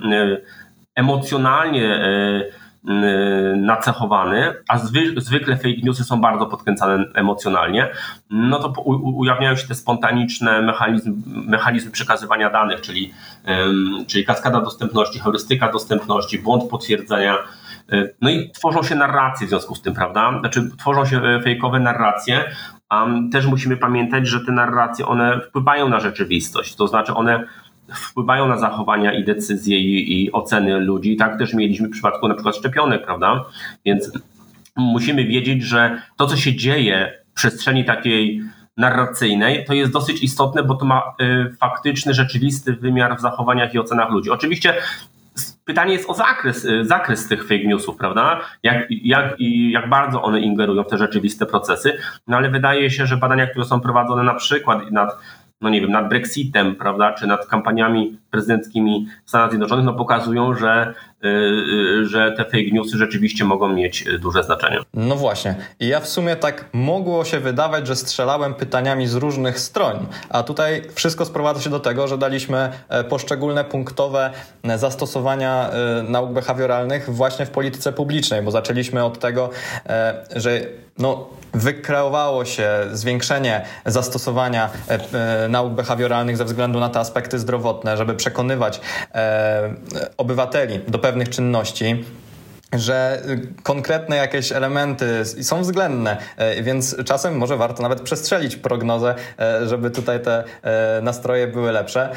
emocjonalnie 0.94 1.84
e, 1.84 2.08
e, 2.88 3.56
nacechowany, 3.56 4.54
a 4.68 4.78
zwykle 5.16 5.56
fake 5.56 5.82
newsy 5.82 6.04
są 6.04 6.20
bardzo 6.20 6.46
podkręcane 6.46 7.04
emocjonalnie, 7.14 7.88
no 8.30 8.58
to 8.58 8.82
ujawniają 8.92 9.56
się 9.56 9.68
te 9.68 9.74
spontaniczne 9.74 10.62
mechanizmy, 10.62 11.12
mechanizmy 11.26 11.90
przekazywania 11.90 12.50
danych, 12.50 12.80
czyli, 12.80 13.12
czyli 14.06 14.24
kaskada 14.24 14.60
dostępności, 14.60 15.18
heurystyka 15.18 15.72
dostępności, 15.72 16.38
błąd 16.38 16.70
potwierdzenia, 16.70 17.38
no 18.20 18.30
i 18.30 18.50
tworzą 18.50 18.82
się 18.82 18.94
narracje 18.94 19.46
w 19.46 19.50
związku 19.50 19.74
z 19.74 19.82
tym, 19.82 19.94
prawda? 19.94 20.38
Znaczy 20.40 20.70
tworzą 20.78 21.04
się 21.04 21.22
e, 21.22 21.42
fejkowe 21.42 21.80
narracje, 21.80 22.44
a 22.88 23.06
też 23.32 23.46
musimy 23.46 23.76
pamiętać, 23.76 24.26
że 24.26 24.40
te 24.40 24.52
narracje, 24.52 25.06
one 25.06 25.40
wpływają 25.40 25.88
na 25.88 26.00
rzeczywistość, 26.00 26.76
to 26.76 26.88
znaczy 26.88 27.14
one 27.14 27.44
wpływają 27.94 28.48
na 28.48 28.58
zachowania 28.58 29.12
i 29.12 29.24
decyzje 29.24 29.78
i, 29.78 30.24
i 30.24 30.32
oceny 30.32 30.80
ludzi. 30.80 31.16
Tak 31.16 31.38
też 31.38 31.54
mieliśmy 31.54 31.88
w 31.88 31.90
przypadku 31.90 32.28
na 32.28 32.34
przykład 32.34 32.56
szczepionek, 32.56 33.04
prawda? 33.04 33.44
Więc 33.84 34.12
musimy 34.76 35.24
wiedzieć, 35.24 35.62
że 35.62 36.02
to, 36.16 36.26
co 36.26 36.36
się 36.36 36.56
dzieje 36.56 37.12
w 37.30 37.34
przestrzeni 37.34 37.84
takiej 37.84 38.42
narracyjnej, 38.76 39.64
to 39.64 39.74
jest 39.74 39.92
dosyć 39.92 40.22
istotne, 40.22 40.62
bo 40.62 40.74
to 40.74 40.84
ma 40.84 41.02
y, 41.20 41.56
faktyczny, 41.60 42.14
rzeczywisty 42.14 42.72
wymiar 42.72 43.16
w 43.16 43.20
zachowaniach 43.20 43.74
i 43.74 43.78
ocenach 43.78 44.10
ludzi. 44.10 44.30
Oczywiście 44.30 44.74
pytanie 45.68 45.92
jest 45.92 46.10
o 46.10 46.14
zakres, 46.14 46.64
y, 46.64 46.84
zakres 46.84 47.28
tych 47.28 47.42
fake 47.42 47.64
newsów, 47.64 47.96
prawda? 47.96 48.40
Jak, 48.62 48.86
jak, 48.90 49.34
jak 49.70 49.88
bardzo 49.88 50.22
one 50.22 50.40
ingerują 50.40 50.84
w 50.84 50.88
te 50.88 50.98
rzeczywiste 50.98 51.46
procesy. 51.46 51.98
No 52.26 52.36
ale 52.36 52.50
wydaje 52.50 52.90
się, 52.90 53.06
że 53.06 53.16
badania, 53.16 53.46
które 53.46 53.64
są 53.64 53.80
prowadzone 53.80 54.22
na 54.22 54.34
przykład 54.34 54.90
nad 54.90 55.18
no 55.60 55.68
nie 55.68 55.80
wiem, 55.80 55.90
nad 55.90 56.08
Brexitem, 56.08 56.74
prawda, 56.74 57.12
czy 57.12 57.26
nad 57.26 57.46
kampaniami 57.46 58.18
prezydenckimi 58.30 59.06
w 59.24 59.28
Stanach 59.28 59.50
Zjednoczonych, 59.50 59.84
no 59.84 59.94
pokazują, 59.94 60.54
że, 60.54 60.94
yy, 61.22 62.06
że 62.06 62.32
te 62.32 62.44
fake 62.44 62.70
newsy 62.72 62.96
rzeczywiście 62.96 63.44
mogą 63.44 63.68
mieć 63.68 64.04
duże 64.20 64.42
znaczenie. 64.42 64.78
No 64.94 65.16
właśnie. 65.16 65.54
I 65.80 65.88
ja 65.88 66.00
w 66.00 66.08
sumie 66.08 66.36
tak 66.36 66.64
mogło 66.72 67.24
się 67.24 67.40
wydawać, 67.40 67.86
że 67.86 67.96
strzelałem 67.96 68.54
pytaniami 68.54 69.06
z 69.06 69.14
różnych 69.14 69.60
stron, 69.60 70.06
a 70.28 70.42
tutaj 70.42 70.82
wszystko 70.94 71.24
sprowadza 71.24 71.60
się 71.60 71.70
do 71.70 71.80
tego, 71.80 72.08
że 72.08 72.18
daliśmy 72.18 72.70
e, 72.88 73.04
poszczególne 73.04 73.64
punktowe 73.64 74.30
e, 74.62 74.78
zastosowania 74.78 75.70
e, 75.70 76.02
nauk 76.02 76.32
behawioralnych 76.32 77.10
właśnie 77.10 77.46
w 77.46 77.50
polityce 77.50 77.92
publicznej, 77.92 78.42
bo 78.42 78.50
zaczęliśmy 78.50 79.04
od 79.04 79.18
tego, 79.18 79.50
że 80.36 80.60
no, 80.98 81.28
wykreowało 81.54 82.44
się 82.44 82.70
zwiększenie 82.92 83.64
zastosowania 83.86 84.70
nauk 85.48 85.72
behawioralnych 85.72 86.36
ze 86.36 86.44
względu 86.44 86.80
na 86.80 86.88
te 86.88 87.00
aspekty 87.00 87.38
zdrowotne, 87.38 87.96
żeby 87.96 88.14
przekonywać 88.18 88.80
e, 89.14 89.74
obywateli 90.16 90.80
do 90.88 90.98
pewnych 90.98 91.28
czynności 91.28 92.04
że 92.72 93.22
konkretne 93.62 94.16
jakieś 94.16 94.52
elementy 94.52 95.24
są 95.24 95.60
względne, 95.60 96.16
e, 96.36 96.62
więc 96.62 96.96
czasem 97.04 97.36
może 97.36 97.56
warto 97.56 97.82
nawet 97.82 98.00
przestrzelić 98.00 98.56
prognozę, 98.56 99.14
e, 99.38 99.68
żeby 99.68 99.90
tutaj 99.90 100.20
te 100.20 100.44
nastroje 101.02 101.46
były 101.46 101.72
lepsze. 101.72 102.08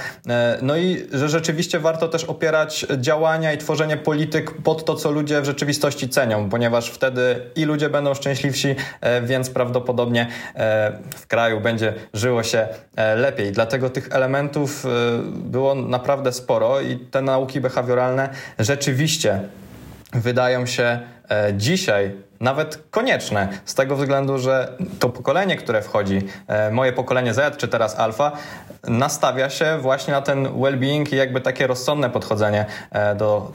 No 0.62 0.78
i 0.78 1.08
że 1.14 1.30
rzeczywiście 1.30 1.80
warto 1.80 2.08
też 2.08 2.24
opierać 2.24 2.86
działania 2.98 3.54
i 3.54 3.58
tworzenie 3.58 3.98
polityk 3.98 4.52
pod 4.64 4.86
to, 4.86 4.96
co 4.96 5.12
ludzie 5.12 5.42
w 5.42 5.46
rzeczywistości 5.46 6.10
cenią, 6.10 6.50
ponieważ 6.50 6.90
wtedy 6.90 7.42
i 7.56 7.66
ludzie 7.66 7.90
będą 7.90 8.14
szczęśliwsi, 8.14 8.76
więc 9.24 9.50
prawdopodobnie 9.50 10.28
w 11.16 11.28
kraju 11.28 11.62
będzie 11.62 11.94
żyło 12.14 12.44
się 12.44 12.68
lepiej. 13.16 13.52
Dlatego 13.52 13.90
tych 13.90 14.08
elementów 14.12 14.86
było 15.36 15.76
naprawdę 15.76 16.32
sporo 16.32 16.82
i 16.82 16.98
te 16.98 17.22
nauki 17.22 17.62
behawioralne 17.62 18.30
rzeczywiście 18.60 19.40
wydają 20.14 20.66
się 20.66 21.00
e, 21.30 21.54
dzisiaj 21.58 22.12
nawet 22.40 22.84
konieczne, 22.92 23.50
z 23.66 23.76
tego 23.76 23.96
względu, 23.96 24.40
że 24.40 24.78
to 25.00 25.10
pokolenie, 25.10 25.56
które 25.56 25.82
wchodzi, 25.82 26.22
e, 26.48 26.72
moje 26.72 26.94
pokolenie 26.94 27.34
Z 27.34 27.58
czy 27.58 27.68
teraz 27.68 28.00
Alfa, 28.00 28.32
nastawia 28.88 29.50
się 29.50 29.78
właśnie 29.82 30.14
na 30.14 30.22
ten 30.22 30.46
well-being 30.46 31.14
i 31.14 31.16
jakby 31.16 31.42
takie 31.42 31.68
rozsądne 31.68 32.10
podchodzenie 32.10 32.66
e, 32.92 33.16
do 33.16 33.52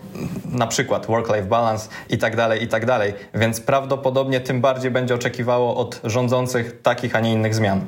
na 0.53 0.66
przykład 0.66 1.07
work-life 1.07 1.49
balance 1.49 1.88
i 2.11 2.19
tak 2.19 2.37
dalej, 2.37 2.62
i 2.62 2.69
tak 2.69 2.87
dalej. 2.87 3.14
Więc 3.35 3.61
prawdopodobnie 3.61 4.40
tym 4.40 4.61
bardziej 4.61 4.90
będzie 4.90 5.14
oczekiwało 5.14 5.77
od 5.77 6.01
rządzących 6.05 6.83
takich, 6.83 7.16
a 7.16 7.21
nie 7.21 7.33
innych 7.33 7.55
zmian. 7.55 7.81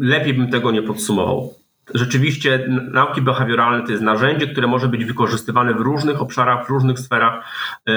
Lepiej 0.00 0.34
bym 0.34 0.50
tego 0.50 0.70
nie 0.70 0.82
podsumował 0.82 1.61
rzeczywiście 1.94 2.66
nauki 2.92 3.22
behawioralne 3.22 3.86
to 3.86 3.92
jest 3.92 4.02
narzędzie, 4.02 4.46
które 4.46 4.66
może 4.66 4.88
być 4.88 5.04
wykorzystywane 5.04 5.74
w 5.74 5.80
różnych 5.80 6.22
obszarach, 6.22 6.66
w 6.66 6.68
różnych 6.68 6.98
sferach, 6.98 7.34
e, 7.34 7.92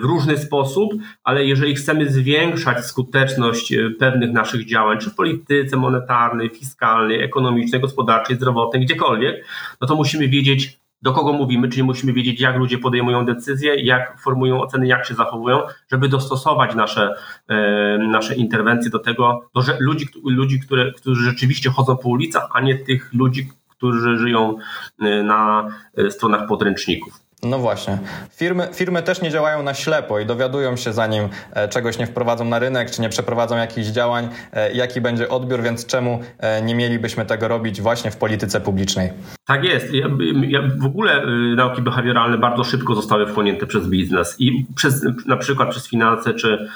w 0.00 0.04
różny 0.04 0.38
sposób, 0.38 0.92
ale 1.24 1.44
jeżeli 1.44 1.74
chcemy 1.74 2.10
zwiększać 2.10 2.84
skuteczność 2.84 3.72
e, 3.72 3.90
pewnych 3.90 4.32
naszych 4.32 4.66
działań, 4.66 4.98
czy 4.98 5.10
w 5.10 5.14
polityce 5.14 5.76
monetarnej, 5.76 6.50
fiskalnej, 6.50 7.22
ekonomicznej, 7.22 7.80
gospodarczej, 7.80 8.36
zdrowotnej, 8.36 8.84
gdziekolwiek, 8.84 9.44
no 9.80 9.86
to 9.86 9.96
musimy 9.96 10.28
wiedzieć, 10.28 10.78
do 11.02 11.12
kogo 11.12 11.32
mówimy, 11.32 11.68
czyli 11.68 11.82
musimy 11.82 12.12
wiedzieć, 12.12 12.40
jak 12.40 12.56
ludzie 12.56 12.78
podejmują 12.78 13.26
decyzje, 13.26 13.74
jak 13.74 14.20
formują 14.20 14.60
oceny, 14.60 14.86
jak 14.86 15.06
się 15.06 15.14
zachowują, 15.14 15.60
żeby 15.90 16.08
dostosować 16.08 16.74
nasze, 16.74 17.14
e, 17.48 17.98
nasze 17.98 18.34
interwencje 18.34 18.90
do 18.90 18.98
tego, 18.98 19.50
do 19.54 19.62
ludzi, 19.78 20.06
ludzi 20.24 20.60
które, 20.60 20.92
którzy 20.92 21.24
rzeczywiście 21.24 21.70
chodzą 21.70 21.96
po 21.96 22.08
ulicach, 22.08 22.48
a 22.52 22.60
nie 22.60 22.78
tych 22.78 23.14
ludzi, 23.14 23.48
którzy 23.68 24.18
żyją 24.18 24.56
e, 25.00 25.22
na 25.22 25.68
e, 25.96 26.10
stronach 26.10 26.48
podręczników. 26.48 27.25
No 27.50 27.58
właśnie. 27.58 27.98
Firmy, 28.30 28.68
firmy 28.74 29.02
też 29.02 29.22
nie 29.22 29.30
działają 29.30 29.62
na 29.62 29.74
ślepo 29.74 30.20
i 30.20 30.26
dowiadują 30.26 30.76
się, 30.76 30.92
zanim 30.92 31.28
e, 31.52 31.68
czegoś 31.68 31.98
nie 31.98 32.06
wprowadzą 32.06 32.44
na 32.44 32.58
rynek, 32.58 32.90
czy 32.90 33.02
nie 33.02 33.08
przeprowadzą 33.08 33.56
jakichś 33.56 33.86
działań, 33.86 34.28
e, 34.52 34.72
jaki 34.72 35.00
będzie 35.00 35.28
odbiór, 35.28 35.62
więc 35.62 35.86
czemu 35.86 36.20
e, 36.38 36.62
nie 36.62 36.74
mielibyśmy 36.74 37.26
tego 37.26 37.48
robić 37.48 37.80
właśnie 37.80 38.10
w 38.10 38.16
polityce 38.16 38.60
publicznej? 38.60 39.10
Tak 39.46 39.64
jest. 39.64 39.94
Ja, 39.94 40.06
ja 40.48 40.62
w 40.78 40.84
ogóle 40.84 41.26
nauki 41.56 41.82
behawioralne 41.82 42.38
bardzo 42.38 42.64
szybko 42.64 42.94
zostały 42.94 43.26
wchłonięte 43.26 43.66
przez 43.66 43.88
biznes 43.88 44.36
i 44.38 44.66
przez, 44.76 45.06
na 45.26 45.36
przykład 45.36 45.70
przez 45.70 45.88
finanse, 45.88 46.34
czy, 46.34 46.68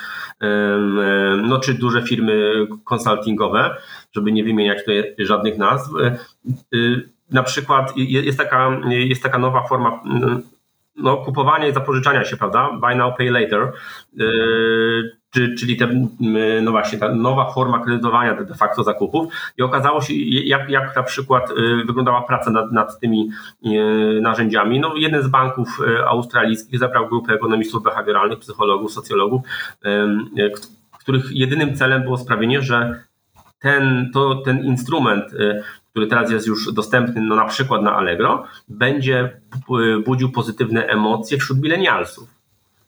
no, 1.43 1.59
czy 1.59 1.75
duże 1.75 2.03
firmy 2.03 2.67
konsultingowe, 2.85 3.77
żeby 4.13 4.33
nie 4.33 4.45
wymieniać 4.45 4.79
tutaj 4.79 5.15
żadnych 5.19 5.59
nazw 5.59 5.91
na 7.31 7.43
przykład 7.43 7.93
jest 7.97 8.39
taka, 8.39 8.81
jest 8.91 9.23
taka 9.23 9.39
nowa 9.39 9.63
forma 9.69 10.03
no, 11.03 11.17
kupowania 11.17 11.69
i 11.69 11.75
zapożyczania 11.75 12.25
się, 12.25 12.37
prawda? 12.37 12.71
Buy 12.81 12.95
now, 12.95 13.17
pay 13.17 13.31
later. 13.31 13.73
Yy, 14.15 15.57
czyli 15.59 15.77
te, 15.77 15.85
yy, 16.21 16.63
no 16.63 16.71
właśnie, 16.71 16.99
ta 16.99 17.15
nowa 17.15 17.51
forma 17.51 17.85
kredytowania 17.85 18.35
de 18.35 18.55
facto 18.55 18.83
zakupów. 18.83 19.33
I 19.59 19.63
okazało 19.63 20.01
się, 20.01 20.15
jak, 20.15 20.71
jak 20.71 20.97
na 20.97 21.03
przykład 21.03 21.51
yy, 21.51 21.85
wyglądała 21.85 22.23
praca 22.23 22.51
nad, 22.51 22.73
nad 22.73 23.01
tymi 23.01 23.31
narzędziami. 24.21 24.81
No, 24.81 24.95
jeden 24.97 25.23
z 25.23 25.29
banków 25.29 25.79
australijskich 26.07 26.79
zebrał 26.79 27.09
grupę 27.09 27.35
ekonomistów 27.35 27.83
behawioralnych, 27.83 28.39
psychologów, 28.39 28.93
socjologów, 28.93 29.43
których 31.01 31.25
jedynym 31.33 31.77
celem 31.77 32.03
było 32.03 32.19
sprawienie, 32.19 32.63
że 32.63 33.05
ten, 33.61 34.11
to, 34.13 34.35
ten 34.35 34.65
instrument 34.65 35.25
który 35.91 36.07
teraz 36.07 36.31
jest 36.31 36.47
już 36.47 36.73
dostępny 36.73 37.21
no, 37.21 37.37
na 37.37 37.45
przykład 37.45 37.83
na 37.83 37.97
Allegro, 37.97 38.45
będzie 38.69 39.41
budził 40.07 40.33
pozytywne 40.33 40.87
emocje 40.87 41.39
wśród 41.39 41.63
milenialsów. 41.63 42.29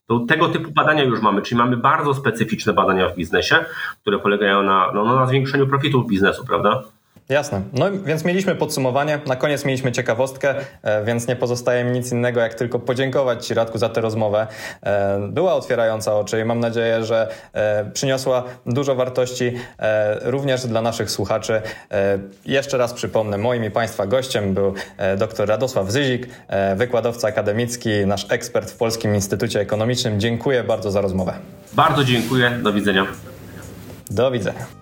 To 0.06 0.20
tego 0.20 0.48
typu 0.48 0.70
badania 0.70 1.04
już 1.04 1.20
mamy, 1.20 1.42
czyli 1.42 1.58
mamy 1.58 1.76
bardzo 1.76 2.14
specyficzne 2.14 2.72
badania 2.72 3.08
w 3.08 3.16
biznesie, 3.16 3.64
które 4.00 4.18
polegają 4.18 4.62
na, 4.62 4.90
no, 4.94 5.04
na 5.04 5.26
zwiększeniu 5.26 5.66
profitów 5.66 6.06
biznesu, 6.06 6.44
prawda? 6.46 6.82
Jasne. 7.32 7.62
No 7.72 7.86
więc 8.04 8.24
mieliśmy 8.24 8.54
podsumowanie, 8.54 9.18
na 9.26 9.36
koniec 9.36 9.64
mieliśmy 9.64 9.92
ciekawostkę, 9.92 10.54
e, 10.82 11.04
więc 11.04 11.28
nie 11.28 11.36
pozostaje 11.36 11.84
mi 11.84 11.90
nic 11.90 12.12
innego, 12.12 12.40
jak 12.40 12.54
tylko 12.54 12.78
podziękować 12.78 13.46
Ci 13.46 13.54
Radku 13.54 13.78
za 13.78 13.88
tę 13.88 14.00
rozmowę. 14.00 14.46
E, 14.82 15.18
była 15.28 15.54
otwierająca 15.54 16.16
oczy 16.16 16.40
i 16.40 16.44
mam 16.44 16.60
nadzieję, 16.60 17.04
że 17.04 17.28
e, 17.52 17.90
przyniosła 17.90 18.44
dużo 18.66 18.94
wartości 18.94 19.52
również 20.22 20.66
dla 20.66 20.82
naszych 20.82 21.10
słuchaczy. 21.10 21.62
Jeszcze 22.46 22.78
raz 22.78 22.92
przypomnę, 22.92 23.38
moim 23.38 23.64
i 23.64 23.70
Państwa 23.70 24.06
gościem 24.06 24.54
był 24.54 24.74
dr 25.16 25.48
Radosław 25.48 25.90
Zyzik, 25.90 26.26
wykładowca 26.76 27.28
akademicki, 27.28 27.90
nasz 28.06 28.26
ekspert 28.28 28.70
w 28.70 28.76
Polskim 28.76 29.14
Instytucie 29.14 29.60
Ekonomicznym. 29.60 30.20
Dziękuję 30.20 30.64
bardzo 30.64 30.90
za 30.90 31.00
rozmowę. 31.00 31.34
Bardzo 31.72 32.04
dziękuję. 32.04 32.50
Do 32.62 32.72
widzenia. 32.72 33.06
Do 34.10 34.30
widzenia. 34.30 34.81